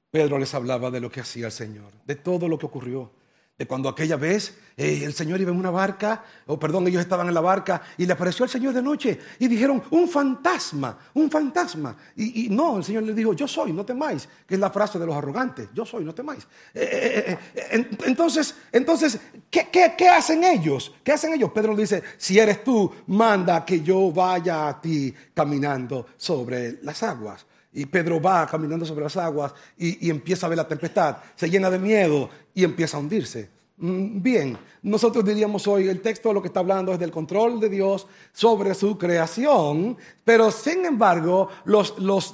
Pedro 0.10 0.40
les 0.40 0.54
hablaba 0.54 0.90
de 0.90 1.02
lo 1.02 1.12
que 1.12 1.20
hacía 1.20 1.48
el 1.48 1.52
Señor, 1.52 1.92
de 2.06 2.16
todo 2.16 2.48
lo 2.48 2.58
que 2.58 2.68
ocurrió. 2.68 3.12
De 3.58 3.66
cuando 3.66 3.90
aquella 3.90 4.18
vez 4.18 4.56
eh, 4.78 5.02
el 5.04 5.14
Señor 5.14 5.42
iba 5.42 5.50
en 5.50 5.58
una 5.58 5.72
barca, 5.72 6.24
o 6.46 6.60
perdón, 6.60 6.88
ellos 6.88 7.02
estaban 7.02 7.28
en 7.28 7.34
la 7.34 7.42
barca 7.42 7.82
y 7.98 8.06
le 8.06 8.14
apareció 8.14 8.46
el 8.46 8.52
Señor 8.52 8.72
de 8.72 8.84
noche 8.84 9.20
y 9.40 9.48
dijeron, 9.48 9.82
un 9.90 10.08
fantasma, 10.08 10.96
un 11.16 11.32
fantasma. 11.32 11.98
Y, 12.16 12.50
no, 12.52 12.78
el 12.78 12.84
Señor 12.84 13.02
les 13.02 13.16
dijo, 13.16 13.34
yo 13.34 13.48
soy, 13.48 13.74
no 13.74 13.84
temáis, 13.84 14.30
que 14.46 14.54
es 14.54 14.60
la 14.60 14.70
frase 14.70 15.00
de 15.00 15.08
los 15.08 15.16
arrogantes, 15.16 15.70
yo 15.74 15.88
soy, 15.88 16.06
no 16.06 16.14
temáis. 16.14 16.46
Eh, 16.72 17.36
eh, 17.56 17.90
entonces, 18.06 18.54
entonces 18.72 19.20
¿qué, 19.50 19.68
qué 19.72 20.08
hacen 20.08 20.44
ellos? 20.44 20.94
¿Qué 21.04 21.14
hacen 21.14 21.34
ellos? 21.34 21.52
Pedro 21.52 21.76
dice, 21.76 22.04
si 22.18 22.38
eres 22.38 22.64
tú, 22.64 22.94
manda 23.08 23.66
que 23.66 23.82
yo 23.82 24.12
vaya 24.12 24.68
a 24.68 24.80
ti 24.80 25.12
caminando 25.34 26.06
sobre 26.16 26.78
las 26.84 27.02
aguas. 27.02 27.44
Y 27.78 27.86
Pedro 27.86 28.20
va 28.20 28.48
caminando 28.48 28.88
sobre 28.88 29.04
las 29.04 29.16
aguas 29.18 29.54
y, 29.78 30.10
empieza 30.10 30.48
a 30.48 30.50
ver 30.50 30.58
la 30.58 30.68
tempestad, 30.68 31.18
se 31.36 31.48
llena 31.48 31.70
de 31.70 31.78
miedo 31.78 32.28
y 32.56 32.64
empieza 32.64 32.98
a 32.98 33.00
hundirse. 33.00 33.52
Mm, 33.78 34.20
bien, 34.20 34.58
nosotros 34.82 35.24
diríamos 35.24 35.68
hoy, 35.68 35.88
el 35.88 36.02
texto 36.02 36.34
lo 36.34 36.42
que 36.42 36.48
está 36.48 36.62
hablando 36.62 36.92
es 36.92 36.98
del 36.98 37.12
control 37.12 37.60
de 37.60 37.70
Dios 37.70 38.08
sobre 38.32 38.74
su 38.74 38.98
creación, 38.98 39.96
pero 40.26 40.50
sin 40.50 40.86
embargo, 40.86 41.50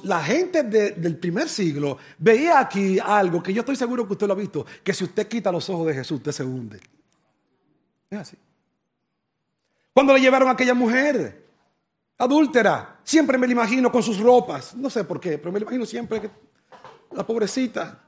la 0.04 0.22
gente 0.24 0.62
del 0.62 1.18
primer 1.18 1.46
siglo 1.46 1.98
veía 2.16 2.58
aquí 2.58 2.98
algo 2.98 3.42
que 3.42 3.52
yo 3.52 3.60
estoy 3.60 3.76
seguro 3.76 4.06
que 4.06 4.14
usted 4.14 4.26
lo 4.26 4.32
ha 4.32 4.36
visto, 4.36 4.64
que 4.82 4.94
si 4.94 5.04
usted 5.04 5.28
quita 5.28 5.52
los 5.52 5.68
ojos 5.68 5.88
de 5.88 5.92
Jesús, 5.92 6.16
usted 6.16 6.32
se 6.32 6.42
hunde. 6.42 6.80
Es 8.08 8.18
así. 8.18 8.36
Cuando 9.92 10.14
le 10.14 10.20
llevaron 10.20 10.48
a 10.48 10.52
aquella 10.52 10.72
mujer, 10.72 11.44
adúltera. 12.16 12.93
Siempre 13.04 13.38
me 13.38 13.46
la 13.46 13.52
imagino 13.52 13.92
con 13.92 14.02
sus 14.02 14.18
ropas. 14.18 14.74
No 14.74 14.90
sé 14.90 15.04
por 15.04 15.20
qué, 15.20 15.38
pero 15.38 15.52
me 15.52 15.60
la 15.60 15.64
imagino 15.64 15.86
siempre 15.86 16.20
que 16.20 16.30
la 17.12 17.24
pobrecita. 17.26 18.02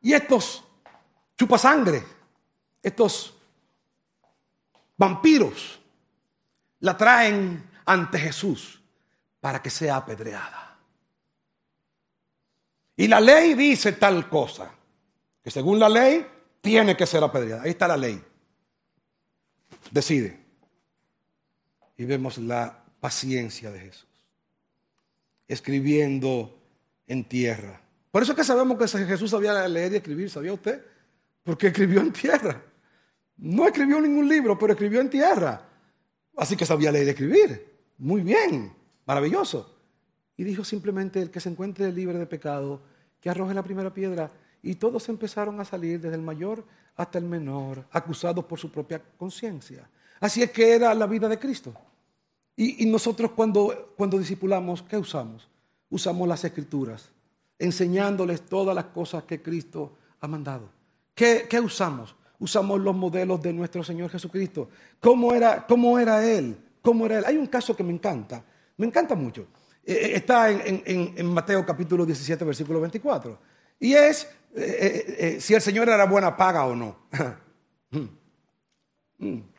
Y 0.00 0.12
estos 0.12 0.64
chupasangre, 1.36 2.04
estos 2.82 3.34
vampiros, 4.96 5.80
la 6.80 6.96
traen 6.96 7.70
ante 7.84 8.18
Jesús 8.18 8.80
para 9.40 9.62
que 9.62 9.70
sea 9.70 9.96
apedreada. 9.96 10.76
Y 12.96 13.08
la 13.08 13.20
ley 13.20 13.54
dice 13.54 13.92
tal 13.92 14.28
cosa, 14.28 14.70
que 15.42 15.50
según 15.50 15.78
la 15.78 15.88
ley 15.88 16.26
tiene 16.60 16.96
que 16.96 17.06
ser 17.06 17.22
apedreada. 17.22 17.62
Ahí 17.62 17.70
está 17.70 17.88
la 17.88 17.96
ley. 17.96 18.22
Decide 19.90 20.42
y 21.96 22.04
vemos 22.04 22.38
la 22.38 22.81
paciencia 23.02 23.72
de 23.72 23.80
Jesús, 23.80 24.06
escribiendo 25.48 26.56
en 27.08 27.24
tierra. 27.24 27.80
Por 28.12 28.22
eso 28.22 28.32
que 28.32 28.44
sabemos 28.44 28.78
que 28.78 28.86
Jesús 29.04 29.28
sabía 29.28 29.66
leer 29.66 29.92
y 29.92 29.96
escribir, 29.96 30.30
¿sabía 30.30 30.52
usted? 30.52 30.80
Porque 31.42 31.66
escribió 31.66 32.00
en 32.00 32.12
tierra. 32.12 32.62
No 33.38 33.66
escribió 33.66 34.00
ningún 34.00 34.28
libro, 34.28 34.56
pero 34.56 34.74
escribió 34.74 35.00
en 35.00 35.10
tierra. 35.10 35.68
Así 36.36 36.56
que 36.56 36.64
sabía 36.64 36.92
leer 36.92 37.08
y 37.08 37.10
escribir. 37.10 37.74
Muy 37.98 38.20
bien, 38.20 38.72
maravilloso. 39.04 39.80
Y 40.36 40.44
dijo 40.44 40.62
simplemente, 40.62 41.20
el 41.20 41.32
que 41.32 41.40
se 41.40 41.48
encuentre 41.48 41.90
libre 41.90 42.18
de 42.18 42.26
pecado, 42.26 42.82
que 43.20 43.28
arroje 43.28 43.52
la 43.52 43.64
primera 43.64 43.92
piedra. 43.92 44.30
Y 44.62 44.76
todos 44.76 45.08
empezaron 45.08 45.58
a 45.58 45.64
salir, 45.64 46.00
desde 46.00 46.14
el 46.14 46.22
mayor 46.22 46.64
hasta 46.94 47.18
el 47.18 47.24
menor, 47.24 47.84
acusados 47.90 48.44
por 48.44 48.60
su 48.60 48.70
propia 48.70 49.02
conciencia. 49.18 49.90
Así 50.20 50.40
es 50.40 50.52
que 50.52 50.72
era 50.72 50.94
la 50.94 51.08
vida 51.08 51.28
de 51.28 51.40
Cristo. 51.40 51.74
Y, 52.56 52.86
nosotros 52.86 53.30
cuando, 53.32 53.94
cuando 53.96 54.18
discipulamos, 54.18 54.82
¿qué 54.82 54.96
usamos? 54.96 55.48
Usamos 55.88 56.28
las 56.28 56.44
escrituras, 56.44 57.10
enseñándoles 57.58 58.42
todas 58.42 58.74
las 58.74 58.86
cosas 58.86 59.24
que 59.24 59.40
Cristo 59.42 59.92
ha 60.20 60.28
mandado. 60.28 60.68
¿Qué, 61.14 61.48
usamos? 61.62 62.14
Usamos 62.38 62.80
los 62.80 62.94
modelos 62.94 63.40
de 63.40 63.52
nuestro 63.52 63.82
Señor 63.82 64.10
Jesucristo. 64.10 64.68
¿Cómo 65.00 65.32
era, 65.32 65.66
cómo 65.66 65.98
era 65.98 66.24
Él? 66.24 66.56
¿Cómo 66.82 67.06
era 67.06 67.18
Él? 67.18 67.24
Hay 67.26 67.36
un 67.36 67.46
caso 67.46 67.74
que 67.74 67.82
me 67.82 67.92
encanta, 67.92 68.44
me 68.76 68.86
encanta 68.86 69.14
mucho. 69.14 69.46
Eh, 69.84 69.92
eh, 69.92 70.12
está 70.16 70.50
en, 70.50 71.26
Mateo 71.26 71.64
capítulo 71.64 72.04
17, 72.04 72.44
versículo 72.44 72.80
24. 72.80 73.38
Y 73.80 73.94
es 73.94 74.28
eh, 74.54 75.38
si 75.40 75.54
el 75.54 75.60
Señor 75.60 75.88
era 75.88 76.04
buena 76.06 76.36
paga 76.36 76.66
o 76.66 76.76
no. 76.76 76.96
Mm. 79.18 79.51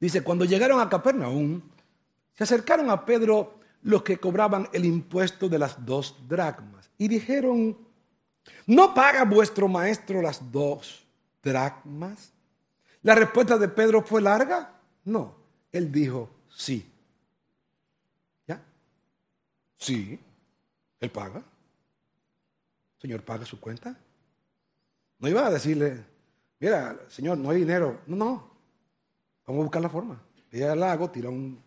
Dice, 0.00 0.22
cuando 0.22 0.44
llegaron 0.44 0.80
a 0.80 0.88
Capernaum, 0.88 1.60
se 2.34 2.44
acercaron 2.44 2.88
a 2.90 3.04
Pedro 3.04 3.58
los 3.82 4.02
que 4.02 4.18
cobraban 4.18 4.68
el 4.72 4.84
impuesto 4.84 5.48
de 5.48 5.58
las 5.58 5.84
dos 5.84 6.16
dracmas 6.28 6.90
y 6.98 7.08
dijeron, 7.08 7.76
¿no 8.66 8.94
paga 8.94 9.24
vuestro 9.24 9.68
maestro 9.68 10.22
las 10.22 10.52
dos 10.52 11.04
dracmas? 11.42 12.32
La 13.02 13.14
respuesta 13.14 13.56
de 13.58 13.68
Pedro 13.68 14.02
fue 14.02 14.20
larga 14.20 14.74
No, 15.04 15.34
él 15.72 15.90
dijo 15.90 16.30
sí. 16.48 16.90
¿Ya? 18.46 18.60
Sí, 19.76 20.18
él 21.00 21.10
paga. 21.10 21.42
Señor, 23.00 23.22
paga 23.22 23.46
su 23.46 23.60
cuenta. 23.60 23.96
No 25.20 25.28
iba 25.28 25.46
a 25.46 25.50
decirle, 25.50 26.04
mira, 26.58 26.98
Señor, 27.08 27.38
no 27.38 27.50
hay 27.50 27.58
dinero. 27.58 28.00
No, 28.06 28.16
no. 28.16 28.57
Vamos 29.48 29.60
a 29.60 29.64
buscar 29.64 29.80
la 29.80 29.88
forma. 29.88 30.22
Ve 30.52 30.68
al 30.68 30.78
lago, 30.78 31.10
tira 31.10 31.30
un 31.30 31.58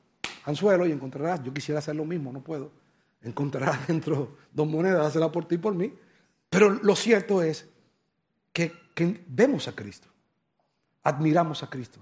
anzuelo 0.45 0.85
y 0.85 0.91
encontrarás. 0.91 1.41
Yo 1.41 1.51
quisiera 1.51 1.79
hacer 1.79 1.95
lo 1.95 2.05
mismo, 2.05 2.31
no 2.31 2.43
puedo. 2.43 2.71
Encontrarás 3.23 3.87
dentro 3.87 4.37
dos 4.53 4.67
monedas, 4.67 5.07
hacerla 5.07 5.31
por 5.31 5.47
ti 5.47 5.55
y 5.55 5.57
por 5.57 5.73
mí. 5.73 5.91
Pero 6.47 6.69
lo 6.69 6.95
cierto 6.95 7.41
es 7.41 7.67
que, 8.53 8.71
que 8.93 9.23
vemos 9.27 9.67
a 9.67 9.71
Cristo, 9.73 10.07
admiramos 11.01 11.63
a 11.63 11.69
Cristo. 11.71 11.99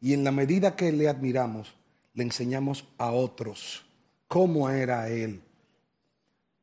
Y 0.00 0.12
en 0.12 0.24
la 0.24 0.32
medida 0.32 0.74
que 0.74 0.90
le 0.90 1.08
admiramos, 1.08 1.72
le 2.12 2.24
enseñamos 2.24 2.88
a 2.98 3.12
otros 3.12 3.86
cómo 4.26 4.68
era 4.70 5.08
Él. 5.08 5.40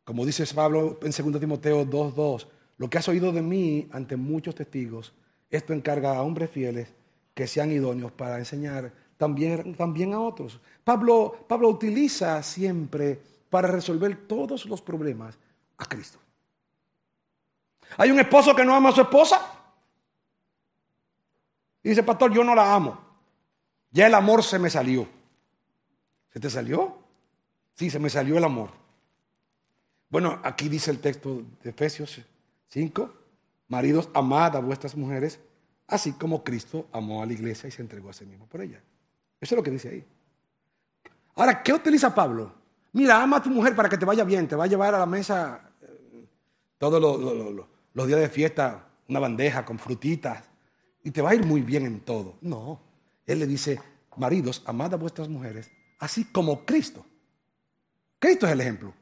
Como 0.04 0.26
dice 0.26 0.46
Pablo 0.54 1.00
en 1.02 1.32
2 1.32 1.40
Timoteo 1.40 1.86
2.2, 1.86 2.48
lo 2.78 2.90
que 2.90 2.98
has 2.98 3.08
oído 3.08 3.32
de 3.32 3.42
mí 3.42 3.88
ante 3.94 4.18
muchos 4.18 4.54
testigos, 4.54 5.14
esto 5.50 5.72
encarga 5.72 6.18
a 6.18 6.24
hombres 6.24 6.50
fieles 6.50 6.90
que 7.34 7.48
sean 7.48 7.72
idóneos 7.72 8.12
para 8.12 8.38
enseñar 8.38 8.92
también, 9.18 9.76
también 9.76 10.14
a 10.14 10.20
otros. 10.20 10.60
Pablo, 10.84 11.46
Pablo 11.48 11.70
utiliza 11.70 12.42
siempre 12.44 13.20
para 13.50 13.68
resolver 13.68 14.28
todos 14.28 14.66
los 14.66 14.82
problemas 14.82 15.38
a 15.78 15.86
Cristo. 15.86 16.20
Hay 17.98 18.12
un 18.12 18.20
esposo 18.20 18.56
que 18.56 18.66
no 18.66 18.76
ama 18.76 18.90
a 18.90 18.94
su 18.94 19.02
esposa. 19.02 19.40
Y 21.84 21.90
dice, 21.90 22.04
pastor, 22.04 22.34
yo 22.34 22.44
no 22.44 22.56
la 22.56 22.74
amo. 22.74 23.00
Ya 23.92 24.08
el 24.08 24.14
amor 24.16 24.44
se 24.44 24.58
me 24.58 24.70
salió. 24.70 25.08
¿Se 26.32 26.40
te 26.40 26.50
salió? 26.50 26.98
Sí, 27.76 27.90
se 27.90 28.00
me 28.00 28.10
salió 28.10 28.38
el 28.38 28.44
amor. 28.44 28.70
Bueno, 30.10 30.40
aquí 30.44 30.70
dice 30.70 30.92
el 30.92 31.00
texto 31.00 31.44
de 31.64 31.70
Efesios 31.72 32.22
5, 32.70 33.14
maridos, 33.68 34.10
amad 34.14 34.56
a 34.56 34.60
vuestras 34.60 34.96
mujeres, 34.96 35.40
así 35.94 36.14
como 36.14 36.44
Cristo 36.44 36.88
amó 36.92 37.22
a 37.22 37.26
la 37.26 37.34
iglesia 37.34 37.68
y 37.68 37.72
se 37.72 37.82
entregó 37.82 38.10
a 38.10 38.14
sí 38.14 38.26
mismo 38.26 38.48
por 38.48 38.62
ella. 38.62 38.82
Eso 39.40 39.56
es 39.56 39.58
lo 39.58 39.64
que 39.64 39.72
dice 39.72 39.90
ahí. 39.90 40.06
Ahora, 41.36 41.62
¿qué 41.62 41.72
utiliza 41.72 42.14
Pablo? 42.14 42.52
Mira, 42.94 43.22
ama 43.22 43.38
a 43.38 43.44
tu 43.44 43.50
mujer 43.50 43.76
para 43.76 43.90
que 43.90 43.98
te 43.98 44.06
vaya 44.06 44.24
bien, 44.24 44.48
te 44.48 44.56
va 44.56 44.64
a 44.64 44.68
llevar 44.68 44.96
a 44.96 45.00
la 45.00 45.06
mesa 45.06 45.72
eh, 45.82 46.26
todos 46.78 47.00
los 47.94 48.08
días 48.08 48.20
de 48.20 48.30
fiesta 48.30 48.88
una 49.08 49.20
bandeja 49.20 49.66
con 49.66 49.78
frutitas 49.78 50.44
y 51.04 51.12
te 51.12 51.22
va 51.22 51.32
a 51.32 51.36
ir 51.36 51.46
muy 51.46 51.62
bien 51.62 51.86
en 51.86 52.00
todo. 52.00 52.38
No, 52.42 52.80
él 53.26 53.40
le 53.40 53.48
dice, 53.48 53.80
maridos, 54.18 54.64
amad 54.66 54.94
a 54.94 54.98
vuestras 54.98 55.30
mujeres, 55.30 55.70
así 56.00 56.26
como 56.26 56.66
Cristo. 56.66 57.06
Cristo 58.18 58.48
es 58.48 58.52
el 58.52 58.62
ejemplo. 58.62 58.94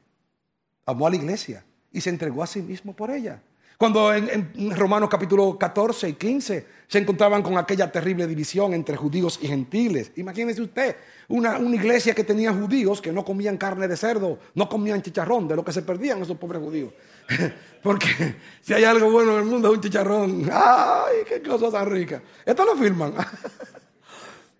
Amó 0.84 1.06
a 1.06 1.10
la 1.10 1.16
iglesia 1.16 1.64
y 1.90 2.00
se 2.00 2.10
entregó 2.10 2.42
a 2.42 2.46
sí 2.46 2.60
mismo 2.60 2.94
por 2.94 3.10
ella. 3.10 3.42
Cuando 3.76 4.14
en, 4.14 4.76
Romanos 4.76 5.08
capítulo 5.10 5.58
14 5.58 6.08
y 6.08 6.12
15 6.12 6.66
se 6.86 6.98
encontraban 6.98 7.42
con 7.42 7.56
aquella 7.58 7.90
terrible 7.90 8.26
división 8.26 8.74
entre 8.74 8.96
judíos 8.96 9.38
y 9.42 9.48
gentiles. 9.48 10.12
Imagínese 10.16 10.62
usted, 10.62 10.96
una, 11.28 11.58
una, 11.58 11.74
iglesia 11.74 12.14
que 12.14 12.22
tenía 12.22 12.52
judíos 12.52 13.00
que 13.00 13.12
no 13.12 13.24
comían 13.24 13.56
carne 13.56 13.88
de 13.88 13.96
cerdo, 13.96 14.38
no 14.54 14.68
comían 14.68 15.02
chicharrón, 15.02 15.48
de 15.48 15.56
lo 15.56 15.64
que 15.64 15.72
se 15.72 15.82
perdían 15.82 16.22
esos 16.22 16.36
pobres 16.36 16.62
judíos. 16.62 16.92
Porque 17.82 18.36
si 18.60 18.74
hay 18.74 18.84
algo 18.84 19.10
bueno 19.10 19.32
en 19.32 19.38
el 19.38 19.44
mundo 19.46 19.68
es 19.68 19.74
un 19.74 19.80
chicharrón. 19.80 20.50
¡Ay, 20.52 21.16
qué 21.26 21.42
cosa 21.42 21.70
tan 21.70 21.90
rica! 21.90 22.22
Esto 22.46 22.64
lo 22.64 22.76
firman. 22.76 23.14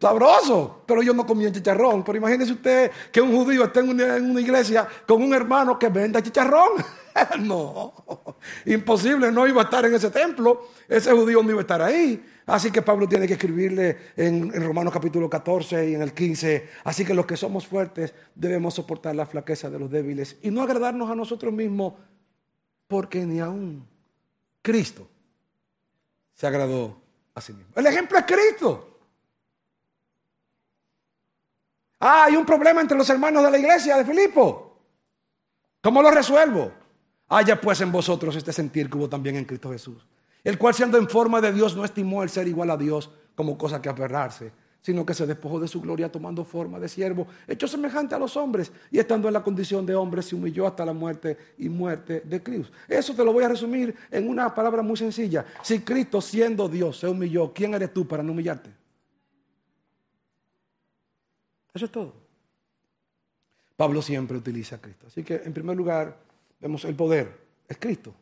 Sabroso, 0.03 0.83
pero 0.85 1.01
ellos 1.01 1.15
no 1.15 1.25
comían 1.25 1.53
chicharrón. 1.53 2.03
Pero 2.03 2.19
imagínese 2.19 2.55
usted 2.55 2.91
que 3.13 3.21
un 3.21 3.33
judío 3.37 3.63
esté 3.63 3.79
en 3.79 3.91
una, 3.91 4.41
iglesia 4.41 4.85
con 5.07 5.23
un 5.23 5.33
hermano 5.33 5.79
que 5.79 5.91
venda 5.91 6.21
chicharrón. 6.21 6.85
no, 7.39 7.95
imposible, 8.67 9.31
no 9.31 9.47
iba 9.47 9.61
a 9.61 9.65
estar 9.65 9.85
en 9.85 9.95
ese 9.95 10.11
templo. 10.11 10.71
Ese 10.89 11.13
judío 11.13 11.41
no 11.45 11.51
iba 11.51 11.61
a 11.61 11.63
estar 11.63 11.81
ahí. 11.81 12.21
Así 12.47 12.73
que 12.73 12.83
Pablo 12.83 13.07
tiene 13.07 13.29
que 13.29 13.35
escribirle 13.35 13.97
en, 14.17 14.51
en, 14.53 14.67
Romanos 14.67 14.93
capítulo 14.93 15.31
14 15.31 15.91
y 15.91 15.95
en 15.95 16.03
el 16.03 16.13
15. 16.13 16.69
Así 16.83 17.05
que 17.05 17.15
los 17.15 17.25
que 17.25 17.37
somos 17.37 17.69
fuertes 17.69 18.13
debemos 18.35 18.75
soportar 18.75 19.15
la 19.15 19.25
flaqueza 19.25 19.71
de 19.71 19.79
los 19.79 19.89
débiles 19.89 20.37
y 20.43 20.51
no 20.51 20.63
agradarnos 20.63 21.13
a 21.13 21.15
nosotros 21.15 21.53
mismos, 21.53 21.95
porque 22.89 23.25
ni 23.25 23.39
aún 23.39 23.87
Cristo 24.63 25.09
se 26.35 26.45
agradó 26.49 27.01
a 27.37 27.41
sí 27.41 27.53
mismo. 27.53 27.71
El 27.77 27.87
ejemplo 27.87 28.19
es 28.19 28.25
Cristo. 28.25 28.92
Ah, 32.05 32.25
hay 32.25 32.35
un 32.35 32.45
problema 32.45 32.81
entre 32.81 32.99
los 32.99 33.09
hermanos 33.11 33.45
de 33.45 33.51
la 33.53 33.59
iglesia 33.59 33.97
de 33.97 34.05
Filipo. 34.05 34.77
¿Cómo 35.81 36.03
lo 36.03 36.11
resuelvo? 36.11 36.73
Haya 37.29 37.61
pues 37.61 37.81
en 37.81 37.93
vosotros 37.93 38.35
este 38.35 38.53
sentir 38.53 38.91
que 38.91 38.99
hubo 38.99 39.09
también 39.09 39.37
en 39.37 39.45
Cristo 39.45 39.71
Jesús, 39.71 40.05
el 40.43 40.59
cual 40.59 40.75
siendo 40.75 40.99
en 40.99 41.09
forma 41.09 41.41
de 41.41 41.53
Dios 41.53 41.77
no 41.77 41.85
estimó 41.85 42.25
el 42.25 42.29
ser 42.29 42.49
igual 42.49 42.71
a 42.73 42.77
Dios 42.77 43.09
como 43.37 43.57
cosa 43.57 43.81
que 43.81 43.89
aferrarse, 43.89 44.51
sino 44.81 45.07
que 45.07 45.15
se 45.15 45.29
despojó 45.29 45.61
de 45.61 45.69
su 45.69 45.81
gloria 45.81 46.11
tomando 46.11 46.45
forma 46.45 46.81
de 46.81 46.89
siervo, 46.89 47.29
hecho 47.47 47.69
semejante 47.69 48.17
a 48.17 48.19
los 48.19 48.37
hombres, 48.37 48.73
y 48.91 48.99
estando 48.99 49.29
en 49.29 49.35
la 49.35 49.45
condición 49.45 49.87
de 49.87 49.95
hombre 49.95 50.23
se 50.23 50.35
humilló 50.35 50.67
hasta 50.67 50.85
la 50.85 50.93
muerte 50.93 51.55
y 51.59 51.69
muerte 51.69 52.23
de 52.25 52.43
Cristo. 52.43 52.73
Eso 52.89 53.15
te 53.15 53.25
lo 53.25 53.33
voy 53.33 53.45
a 53.45 53.49
resumir 53.49 53.95
en 54.11 54.29
una 54.29 54.53
palabra 54.53 54.83
muy 54.83 54.97
sencilla. 54.97 55.45
Si 55.63 55.79
Cristo 55.83 56.21
siendo 56.21 56.69
Dios 56.69 56.99
se 56.99 57.07
humilló, 57.07 57.53
¿quién 57.53 57.75
eres 57.75 57.95
tú 57.95 58.09
para 58.09 58.25
no 58.25 58.33
humillarte? 58.33 58.82
Eso 61.75 61.87
es 61.87 61.91
todo. 61.93 62.15
Pablo 63.77 64.03
siempre 64.03 64.37
utiliza 64.37 64.77
a 64.77 64.81
Cristo. 64.81 65.07
Así 65.07 65.23
que 65.23 65.37
en 65.37 65.53
primer 65.53 65.77
lugar 65.77 66.17
vemos 66.61 66.85
el 66.85 66.95
poder, 66.95 67.41
es 67.69 67.77
Cristo. 67.79 68.15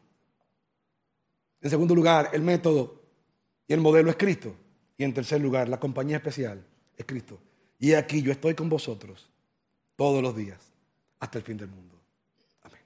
En 1.61 1.69
segundo 1.69 1.95
lugar, 1.95 2.31
el 2.33 2.43
método 2.43 3.01
y 3.67 3.73
el 3.73 3.81
modelo 3.81 4.11
es 4.11 4.17
Cristo. 4.17 4.55
Y 4.97 5.05
en 5.05 5.13
tercer 5.13 5.41
lugar, 5.41 5.69
la 5.69 5.81
compañía 5.81 6.17
especial 6.17 6.65
es 6.97 7.05
Cristo. 7.05 7.39
Y 7.79 7.95
aquí 7.95 8.23
yo 8.23 8.33
estoy 8.33 8.55
con 8.55 8.69
vosotros 8.69 9.29
todos 9.97 10.23
los 10.23 10.37
días 10.37 10.59
hasta 11.19 11.39
el 11.39 11.45
fin 11.45 11.57
del 11.57 11.69
mundo. 11.69 11.99
Amén. 12.63 12.81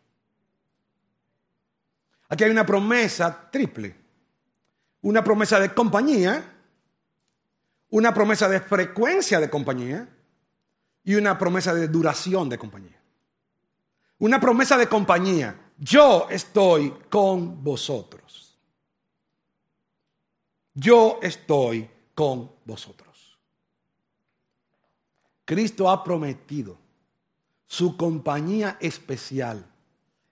Aquí 2.28 2.44
hay 2.44 2.50
una 2.50 2.66
promesa 2.66 3.50
triple. 3.50 3.94
Una 5.02 5.22
promesa 5.22 5.60
de 5.60 5.74
compañía, 5.74 6.52
una 7.90 8.14
promesa 8.14 8.48
de 8.48 8.60
frecuencia 8.60 9.38
de 9.38 9.50
compañía 9.50 10.08
y 11.04 11.14
una 11.14 11.36
promesa 11.38 11.74
de 11.74 11.88
duración 11.88 12.48
de 12.48 12.58
compañía. 12.58 13.00
Una 14.18 14.40
promesa 14.40 14.76
de 14.78 14.88
compañía. 14.88 15.72
Yo 15.78 16.28
estoy 16.30 16.90
con 17.10 17.62
vosotros. 17.62 18.58
Yo 20.72 21.18
estoy 21.22 21.88
con 22.14 22.50
vosotros. 22.64 23.38
Cristo 25.44 25.90
ha 25.90 26.02
prometido 26.02 26.78
su 27.66 27.96
compañía 27.96 28.78
especial 28.80 29.66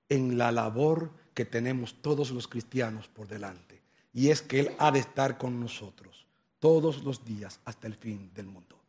en 0.09 0.39
la 0.39 0.53
labor 0.53 1.11
que 1.35 1.45
tenemos 1.45 1.95
todos 2.01 2.31
los 2.31 2.49
cristianos 2.49 3.09
por 3.09 3.29
delante. 3.29 3.83
Y 4.13 4.31
es 4.31 4.43
que 4.43 4.61
Él 4.61 4.77
ha 4.79 4.91
de 4.91 5.01
estar 5.01 5.39
con 5.39 5.61
nosotros 5.61 6.27
todos 6.59 7.03
los 7.03 7.25
días 7.25 7.61
hasta 7.65 7.87
el 7.87 7.95
fin 7.95 8.31
del 8.35 8.47
mundo. 8.47 8.82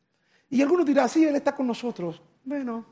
Y 0.53 0.61
algunos 0.61 0.85
dirán, 0.85 1.09
sí, 1.09 1.25
Él 1.25 1.35
está 1.35 1.55
con 1.55 1.65
nosotros. 1.65 2.21
Bueno. 2.43 2.85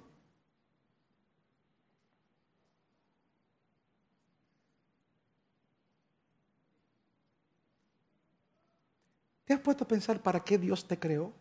¿Te 9.45 9.54
has 9.54 9.60
puesto 9.60 9.84
a 9.84 9.88
pensar 9.88 10.24
para 10.24 10.39
qué 10.39 10.58
Dios 10.58 10.88
te 10.88 10.97
creó? 10.97 11.32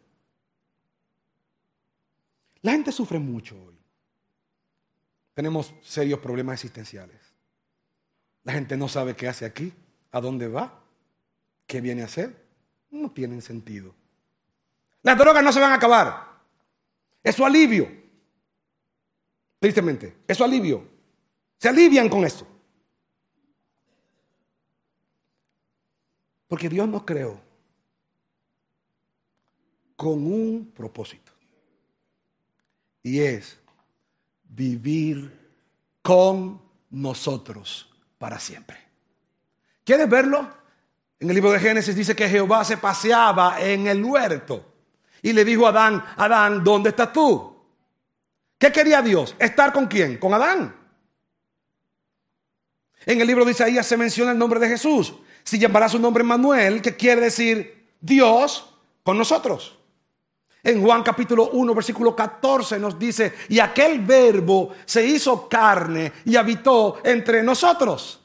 La 2.61 2.72
gente 2.72 2.92
sufre 2.92 3.18
mucho 3.18 3.56
hoy. 3.56 3.78
Tenemos 5.33 5.72
serios 5.80 6.20
problemas 6.20 6.52
existenciales. 6.52 7.33
La 8.44 8.52
gente 8.52 8.76
no 8.76 8.88
sabe 8.88 9.16
qué 9.16 9.26
hace 9.26 9.46
aquí, 9.46 9.72
a 10.12 10.20
dónde 10.20 10.48
va, 10.48 10.85
qué 11.66 11.80
viene 11.80 12.02
a 12.02 12.04
hacer. 12.04 12.44
No 12.90 13.11
tienen 13.11 13.40
sentido. 13.40 13.94
Las 15.02 15.16
drogas 15.16 15.42
no 15.42 15.52
se 15.52 15.60
van 15.60 15.72
a 15.72 15.76
acabar. 15.76 16.30
Es 17.22 17.34
su 17.34 17.44
alivio. 17.44 17.88
Tristemente, 19.58 20.16
es 20.26 20.36
su 20.36 20.44
alivio. 20.44 20.88
Se 21.58 21.68
alivian 21.68 22.08
con 22.08 22.24
eso. 22.24 22.46
Porque 26.48 26.68
Dios 26.68 26.88
nos 26.88 27.04
creó 27.04 27.40
con 29.96 30.26
un 30.26 30.72
propósito. 30.74 31.32
Y 33.02 33.20
es 33.20 33.58
vivir 34.44 35.38
con 36.02 36.60
nosotros 36.90 37.88
para 38.18 38.38
siempre. 38.38 38.78
¿Quieres 39.84 40.08
verlo? 40.08 40.48
En 41.18 41.28
el 41.28 41.34
libro 41.34 41.52
de 41.52 41.60
Génesis 41.60 41.94
dice 41.94 42.16
que 42.16 42.28
Jehová 42.28 42.64
se 42.64 42.78
paseaba 42.78 43.60
en 43.60 43.86
el 43.86 44.02
huerto 44.02 44.69
Y 45.22 45.33
le 45.33 45.44
dijo 45.44 45.66
a 45.66 45.70
Adán, 45.70 46.04
Adán, 46.16 46.64
¿dónde 46.64 46.90
estás 46.90 47.12
tú? 47.12 47.56
¿Qué 48.59 48.70
quería 48.70 49.02
Dios? 49.02 49.35
¿Estar 49.38 49.72
con 49.72 49.87
quién? 49.87 50.18
Con 50.18 50.35
Adán. 50.35 50.76
En 53.06 53.20
el 53.20 53.26
libro 53.26 53.44
de 53.44 53.52
Isaías 53.52 53.87
se 53.87 53.96
menciona 53.96 54.33
el 54.33 54.38
nombre 54.38 54.61
de 54.61 54.68
Jesús. 54.68 55.14
Si 55.42 55.59
llamará 55.59 55.88
su 55.88 55.98
nombre 55.98 56.22
Manuel, 56.22 56.83
que 56.83 56.96
quiere 56.96 57.22
decir 57.22 57.88
Dios 58.00 58.74
con 59.02 59.16
nosotros. 59.16 59.78
En 60.62 60.83
Juan 60.83 61.02
capítulo 61.02 61.50
1, 61.50 61.74
versículo 61.74 62.14
14 62.14 62.78
nos 62.78 62.98
dice, 62.98 63.33
y 63.48 63.59
aquel 63.59 64.00
verbo 64.00 64.74
se 64.85 65.04
hizo 65.04 65.48
carne 65.48 66.12
y 66.26 66.37
habitó 66.37 66.98
entre 67.02 67.42
nosotros. 67.42 68.19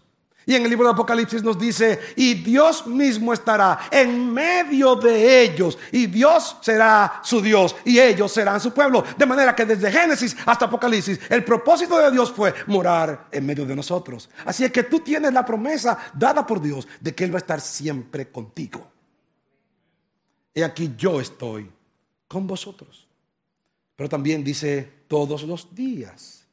Y 0.45 0.53
en 0.53 0.63
el 0.63 0.69
libro 0.69 0.85
de 0.85 0.93
Apocalipsis 0.93 1.41
nos 1.41 1.57
dice, 1.57 1.99
y 2.15 2.35
Dios 2.35 2.85
mismo 2.85 3.33
estará 3.33 3.79
en 3.89 4.31
medio 4.31 4.95
de 4.95 5.41
ellos, 5.41 5.77
y 5.91 6.05
Dios 6.05 6.57
será 6.61 7.19
su 7.23 7.41
Dios, 7.41 7.75
y 7.83 7.99
ellos 7.99 8.31
serán 8.31 8.59
su 8.59 8.71
pueblo. 8.71 9.03
De 9.17 9.25
manera 9.25 9.55
que 9.55 9.65
desde 9.65 9.91
Génesis 9.91 10.35
hasta 10.45 10.65
Apocalipsis, 10.65 11.19
el 11.29 11.43
propósito 11.43 11.97
de 11.97 12.11
Dios 12.11 12.31
fue 12.31 12.53
morar 12.67 13.27
en 13.31 13.45
medio 13.45 13.65
de 13.65 13.75
nosotros. 13.75 14.29
Así 14.45 14.63
es 14.63 14.71
que 14.71 14.83
tú 14.83 14.99
tienes 14.99 15.33
la 15.33 15.43
promesa 15.43 15.97
dada 16.13 16.45
por 16.45 16.61
Dios 16.61 16.87
de 16.99 17.15
que 17.15 17.23
Él 17.23 17.33
va 17.33 17.37
a 17.37 17.39
estar 17.39 17.59
siempre 17.59 18.29
contigo. 18.29 18.91
Y 20.53 20.61
aquí 20.61 20.93
yo 20.95 21.19
estoy 21.19 21.69
con 22.27 22.45
vosotros. 22.45 23.07
Pero 23.95 24.09
también 24.09 24.43
dice 24.43 25.05
todos 25.07 25.43
los 25.43 25.73
días. 25.73 26.45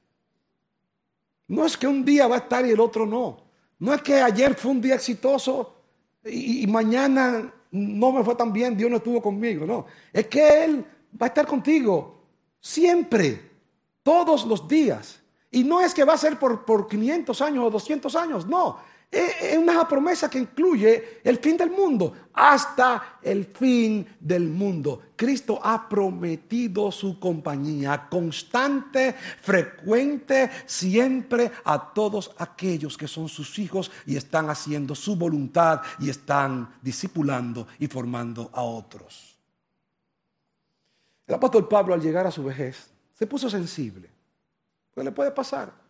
No 1.48 1.66
es 1.66 1.76
que 1.76 1.86
un 1.86 2.04
día 2.04 2.26
va 2.26 2.36
a 2.36 2.38
estar 2.38 2.64
y 2.64 2.70
el 2.70 2.80
otro 2.80 3.04
no. 3.04 3.51
No 3.82 3.92
es 3.92 4.00
que 4.00 4.14
ayer 4.20 4.54
fue 4.54 4.70
un 4.70 4.80
día 4.80 4.94
exitoso 4.94 5.74
y, 6.24 6.64
mañana 6.68 7.52
no 7.72 8.12
me 8.12 8.22
fue 8.22 8.36
tan 8.36 8.52
bien, 8.52 8.76
Dios 8.76 8.88
no 8.88 8.98
estuvo 8.98 9.20
conmigo. 9.20 9.66
No, 9.66 9.86
es 10.12 10.28
que 10.28 10.62
Él 10.64 10.84
va 11.20 11.26
a 11.26 11.30
estar 11.30 11.48
contigo 11.48 12.22
siempre, 12.60 13.50
todos 14.04 14.46
los 14.46 14.68
días. 14.68 15.20
Y 15.50 15.64
no 15.64 15.80
es 15.80 15.94
que 15.94 16.04
va 16.04 16.12
a 16.12 16.16
ser 16.16 16.38
por, 16.38 16.64
por 16.64 16.86
500 16.86 17.42
años 17.42 17.64
o 17.64 17.70
200 17.70 18.14
años, 18.14 18.46
no. 18.46 18.78
Es 19.12 19.58
una 19.58 19.86
promesa 19.86 20.30
que 20.30 20.38
incluye 20.38 21.20
el 21.22 21.36
fin 21.36 21.58
del 21.58 21.70
mundo, 21.70 22.14
hasta 22.32 23.18
el 23.20 23.44
fin 23.44 24.06
del 24.18 24.48
mundo. 24.48 25.02
Cristo 25.14 25.60
ha 25.62 25.86
prometido 25.86 26.90
su 26.90 27.20
compañía 27.20 28.08
constante, 28.08 29.12
frecuente, 29.12 30.50
siempre 30.64 31.52
a 31.62 31.92
todos 31.92 32.30
aquellos 32.38 32.96
que 32.96 33.06
son 33.06 33.28
sus 33.28 33.58
hijos 33.58 33.90
y 34.06 34.16
están 34.16 34.48
haciendo 34.48 34.94
su 34.94 35.14
voluntad 35.14 35.82
y 35.98 36.08
están 36.08 36.76
discipulando 36.80 37.66
y 37.78 37.88
formando 37.88 38.48
a 38.54 38.62
otros. 38.62 39.36
El 41.26 41.34
apóstol 41.34 41.68
Pablo 41.68 41.92
al 41.92 42.00
llegar 42.00 42.26
a 42.26 42.30
su 42.30 42.42
vejez 42.44 42.90
se 43.12 43.26
puso 43.26 43.50
sensible. 43.50 44.08
¿Qué 44.94 45.04
le 45.04 45.12
puede 45.12 45.32
pasar? 45.32 45.81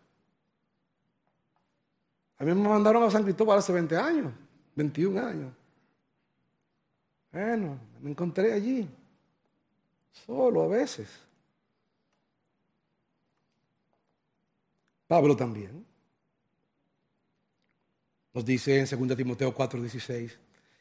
A 2.43 2.45
mí 2.45 2.53
me 2.53 2.67
mandaron 2.67 3.03
a 3.03 3.09
San 3.09 3.23
Cristóbal 3.23 3.59
hace 3.59 3.71
20 3.71 3.95
años, 3.95 4.33
21 4.75 5.25
años. 5.25 5.53
Bueno, 7.31 7.79
me 8.01 8.09
encontré 8.09 8.51
allí, 8.51 8.85
solo 10.11 10.63
a 10.63 10.67
veces. 10.67 11.07
Pablo 15.07 15.37
también. 15.37 15.85
Nos 18.33 18.43
dice 18.43 18.77
en 18.77 19.07
2 19.07 19.15
Timoteo 19.15 19.55
4:16, 19.55 20.37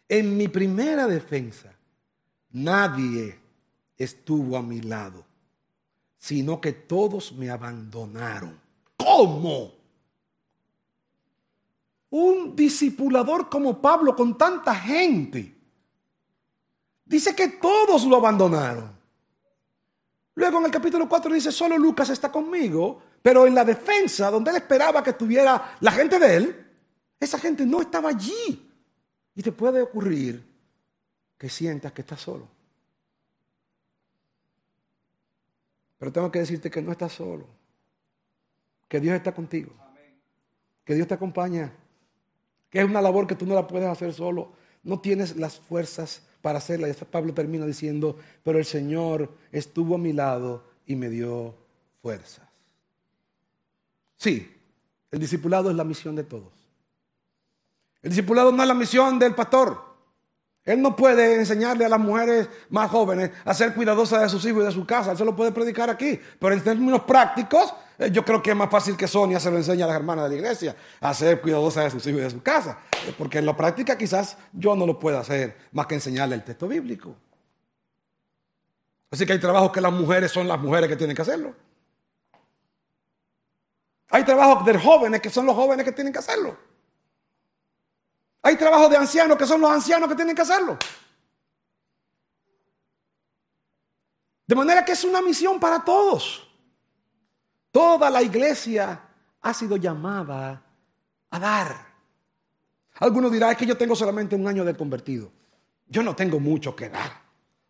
en 0.08 0.36
mi 0.36 0.48
primera 0.48 1.06
defensa 1.06 1.72
nadie 2.50 3.38
estuvo 3.96 4.56
a 4.56 4.62
mi 4.62 4.80
lado, 4.80 5.24
sino 6.18 6.60
que 6.60 6.72
todos 6.72 7.30
me 7.30 7.50
abandonaron. 7.50 8.58
¿Cómo? 8.96 9.81
Un 12.12 12.54
discipulador 12.54 13.48
como 13.48 13.80
Pablo 13.80 14.14
con 14.14 14.36
tanta 14.36 14.74
gente. 14.74 15.56
Dice 17.06 17.34
que 17.34 17.48
todos 17.48 18.04
lo 18.04 18.16
abandonaron. 18.16 18.92
Luego 20.34 20.58
en 20.58 20.66
el 20.66 20.70
capítulo 20.70 21.08
4 21.08 21.32
dice, 21.32 21.50
solo 21.50 21.78
Lucas 21.78 22.10
está 22.10 22.30
conmigo, 22.30 23.02
pero 23.22 23.46
en 23.46 23.54
la 23.54 23.64
defensa, 23.64 24.30
donde 24.30 24.50
él 24.50 24.58
esperaba 24.58 25.02
que 25.02 25.10
estuviera 25.10 25.76
la 25.80 25.90
gente 25.90 26.18
de 26.18 26.36
él, 26.36 26.66
esa 27.18 27.38
gente 27.38 27.64
no 27.64 27.80
estaba 27.80 28.10
allí. 28.10 28.70
Y 29.34 29.42
te 29.42 29.52
puede 29.52 29.80
ocurrir 29.80 30.44
que 31.38 31.48
sientas 31.48 31.92
que 31.92 32.02
estás 32.02 32.20
solo. 32.20 32.46
Pero 35.98 36.12
tengo 36.12 36.30
que 36.30 36.40
decirte 36.40 36.70
que 36.70 36.82
no 36.82 36.92
estás 36.92 37.12
solo, 37.12 37.46
que 38.86 39.00
Dios 39.00 39.16
está 39.16 39.32
contigo, 39.32 39.72
que 40.84 40.94
Dios 40.94 41.08
te 41.08 41.14
acompaña 41.14 41.72
que 42.72 42.80
es 42.80 42.86
una 42.86 43.02
labor 43.02 43.26
que 43.26 43.34
tú 43.34 43.44
no 43.44 43.54
la 43.54 43.66
puedes 43.66 43.86
hacer 43.86 44.14
solo. 44.14 44.50
No 44.82 44.98
tienes 44.98 45.36
las 45.36 45.60
fuerzas 45.60 46.22
para 46.40 46.56
hacerla. 46.56 46.88
Y 46.88 46.94
Pablo 46.94 47.34
termina 47.34 47.66
diciendo, 47.66 48.16
pero 48.42 48.58
el 48.58 48.64
Señor 48.64 49.30
estuvo 49.52 49.96
a 49.96 49.98
mi 49.98 50.14
lado 50.14 50.64
y 50.86 50.96
me 50.96 51.10
dio 51.10 51.54
fuerzas. 52.00 52.48
Sí, 54.16 54.50
el 55.10 55.20
discipulado 55.20 55.68
es 55.68 55.76
la 55.76 55.84
misión 55.84 56.16
de 56.16 56.24
todos. 56.24 56.50
El 58.00 58.08
discipulado 58.08 58.50
no 58.52 58.62
es 58.62 58.68
la 58.68 58.74
misión 58.74 59.18
del 59.18 59.34
pastor. 59.34 59.91
Él 60.64 60.80
no 60.80 60.94
puede 60.94 61.34
enseñarle 61.34 61.84
a 61.84 61.88
las 61.88 61.98
mujeres 61.98 62.48
más 62.70 62.88
jóvenes 62.88 63.32
a 63.44 63.52
ser 63.52 63.74
cuidadosas 63.74 64.22
de 64.22 64.28
sus 64.28 64.44
hijos 64.44 64.62
y 64.62 64.66
de 64.66 64.72
su 64.72 64.86
casa. 64.86 65.10
Él 65.10 65.18
se 65.18 65.24
lo 65.24 65.34
puede 65.34 65.50
predicar 65.50 65.90
aquí. 65.90 66.20
Pero 66.38 66.54
en 66.54 66.62
términos 66.62 67.02
prácticos, 67.02 67.74
eh, 67.98 68.10
yo 68.12 68.24
creo 68.24 68.40
que 68.40 68.50
es 68.50 68.56
más 68.56 68.70
fácil 68.70 68.96
que 68.96 69.08
Sonia 69.08 69.40
se 69.40 69.50
lo 69.50 69.56
enseñe 69.56 69.82
a 69.82 69.88
las 69.88 69.96
hermanas 69.96 70.24
de 70.24 70.30
la 70.30 70.36
iglesia 70.36 70.76
a 71.00 71.12
ser 71.14 71.40
cuidadosas 71.40 71.84
de 71.84 71.90
sus 71.90 72.06
hijos 72.06 72.20
y 72.20 72.24
de 72.24 72.30
su 72.30 72.42
casa. 72.42 72.78
Eh, 73.06 73.14
porque 73.18 73.38
en 73.38 73.46
la 73.46 73.56
práctica 73.56 73.98
quizás 73.98 74.36
yo 74.52 74.76
no 74.76 74.86
lo 74.86 75.00
pueda 75.00 75.18
hacer 75.18 75.56
más 75.72 75.86
que 75.86 75.96
enseñarle 75.96 76.36
el 76.36 76.44
texto 76.44 76.68
bíblico. 76.68 77.16
Así 79.10 79.26
que 79.26 79.32
hay 79.32 79.40
trabajos 79.40 79.72
que 79.72 79.80
las 79.80 79.92
mujeres 79.92 80.30
son 80.30 80.46
las 80.46 80.60
mujeres 80.60 80.88
que 80.88 80.96
tienen 80.96 81.16
que 81.16 81.22
hacerlo. 81.22 81.54
Hay 84.10 84.24
trabajos 84.24 84.64
de 84.64 84.78
jóvenes 84.78 85.20
que 85.20 85.28
son 85.28 85.44
los 85.44 85.56
jóvenes 85.56 85.84
que 85.84 85.92
tienen 85.92 86.12
que 86.12 86.20
hacerlo. 86.20 86.56
Hay 88.42 88.56
trabajos 88.56 88.90
de 88.90 88.96
ancianos 88.96 89.38
que 89.38 89.46
son 89.46 89.60
los 89.60 89.70
ancianos 89.70 90.08
que 90.08 90.16
tienen 90.16 90.34
que 90.34 90.42
hacerlo. 90.42 90.76
De 94.46 94.54
manera 94.54 94.84
que 94.84 94.92
es 94.92 95.04
una 95.04 95.22
misión 95.22 95.60
para 95.60 95.84
todos. 95.84 96.48
Toda 97.70 98.10
la 98.10 98.20
iglesia 98.20 99.00
ha 99.40 99.54
sido 99.54 99.76
llamada 99.76 100.62
a 101.30 101.38
dar. 101.38 101.92
Algunos 102.96 103.32
dirán, 103.32 103.52
es 103.52 103.56
que 103.56 103.66
yo 103.66 103.76
tengo 103.76 103.96
solamente 103.96 104.36
un 104.36 104.46
año 104.46 104.64
de 104.64 104.74
convertido. 104.74 105.30
Yo 105.88 106.02
no 106.02 106.14
tengo 106.14 106.38
mucho 106.38 106.76
que 106.76 106.88
dar. 106.88 107.22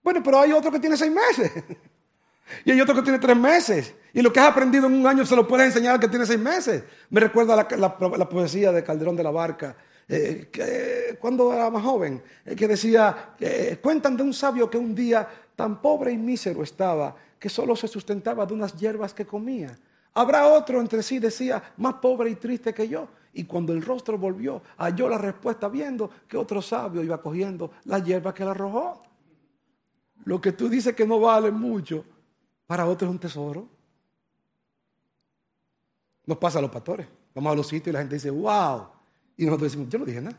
Bueno, 0.02 0.22
pero 0.22 0.40
hay 0.40 0.52
otro 0.52 0.70
que 0.72 0.80
tiene 0.80 0.96
seis 0.96 1.12
meses. 1.12 1.52
y 2.64 2.72
hay 2.72 2.80
otro 2.80 2.94
que 2.94 3.02
tiene 3.02 3.18
tres 3.18 3.36
meses. 3.36 3.94
Y 4.12 4.20
lo 4.20 4.32
que 4.32 4.40
has 4.40 4.50
aprendido 4.50 4.86
en 4.86 4.94
un 4.94 5.06
año 5.06 5.24
se 5.24 5.36
lo 5.36 5.46
puedes 5.46 5.66
enseñar 5.66 5.94
al 5.94 6.00
que 6.00 6.08
tiene 6.08 6.26
seis 6.26 6.40
meses. 6.40 6.84
Me 7.10 7.20
recuerda 7.20 7.56
la, 7.56 8.28
poesía 8.28 8.72
de 8.72 8.82
Calderón 8.82 9.16
de 9.16 9.22
la 9.22 9.30
Barca. 9.30 9.76
Eh, 10.14 11.16
cuando 11.18 11.54
era 11.54 11.70
más 11.70 11.82
joven, 11.82 12.22
eh, 12.44 12.54
que 12.54 12.68
decía, 12.68 13.34
eh, 13.40 13.78
cuentan 13.82 14.14
de 14.14 14.22
un 14.22 14.34
sabio 14.34 14.68
que 14.68 14.76
un 14.76 14.94
día 14.94 15.26
tan 15.56 15.80
pobre 15.80 16.12
y 16.12 16.18
mísero 16.18 16.62
estaba 16.62 17.16
que 17.38 17.48
solo 17.48 17.74
se 17.74 17.88
sustentaba 17.88 18.44
de 18.44 18.52
unas 18.52 18.76
hierbas 18.76 19.14
que 19.14 19.24
comía. 19.24 19.74
Habrá 20.12 20.46
otro 20.48 20.80
entre 20.80 21.02
sí, 21.02 21.18
decía, 21.18 21.62
más 21.78 21.94
pobre 21.94 22.28
y 22.28 22.34
triste 22.34 22.74
que 22.74 22.86
yo. 22.86 23.08
Y 23.32 23.44
cuando 23.44 23.72
el 23.72 23.80
rostro 23.80 24.18
volvió, 24.18 24.62
halló 24.76 25.08
la 25.08 25.16
respuesta 25.16 25.68
viendo 25.68 26.10
que 26.28 26.36
otro 26.36 26.60
sabio 26.60 27.02
iba 27.02 27.20
cogiendo 27.22 27.70
la 27.84 27.98
hierba 27.98 28.34
que 28.34 28.44
le 28.44 28.50
arrojó. 28.50 29.02
Lo 30.24 30.42
que 30.42 30.52
tú 30.52 30.68
dices 30.68 30.94
que 30.94 31.06
no 31.06 31.20
vale 31.20 31.50
mucho, 31.50 32.04
para 32.66 32.86
otro 32.86 33.08
es 33.08 33.12
un 33.12 33.18
tesoro. 33.18 33.66
Nos 36.26 36.36
pasa 36.36 36.58
a 36.58 36.62
los 36.62 36.70
pastores. 36.70 37.08
Vamos 37.34 37.50
a 37.50 37.56
los 37.56 37.66
sitios 37.66 37.88
y 37.88 37.92
la 37.92 38.00
gente 38.00 38.16
dice, 38.16 38.30
wow. 38.30 39.01
Y 39.36 39.44
nosotros 39.44 39.72
decimos, 39.72 39.88
yo 39.88 39.98
no 39.98 40.04
dije 40.04 40.20
nada. 40.20 40.38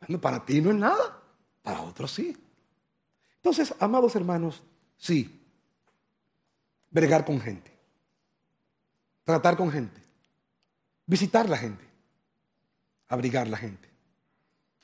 Bueno, 0.00 0.20
para 0.20 0.44
ti 0.44 0.60
no 0.60 0.70
es 0.70 0.76
nada, 0.76 1.22
para 1.62 1.82
otros 1.82 2.10
sí. 2.10 2.36
Entonces, 3.36 3.74
amados 3.78 4.14
hermanos, 4.16 4.62
sí, 4.96 5.40
bregar 6.90 7.24
con 7.24 7.40
gente, 7.40 7.72
tratar 9.24 9.56
con 9.56 9.70
gente, 9.70 10.00
visitar 11.06 11.48
la 11.48 11.56
gente, 11.56 11.84
abrigar 13.08 13.48
la 13.48 13.56
gente, 13.56 13.88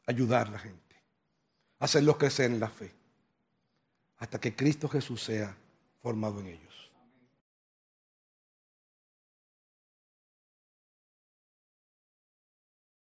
ayudar 0.07 0.49
la 0.49 0.59
gente, 0.59 0.97
hacerlos 1.79 2.17
crecer 2.17 2.51
en 2.51 2.61
la 2.61 2.69
fe, 2.69 2.93
hasta 4.19 4.41
que 4.41 4.55
Cristo 4.55 4.89
Jesús 4.89 5.23
sea 5.23 5.57
formado 6.01 6.41
en 6.41 6.49
ellos. 6.49 6.68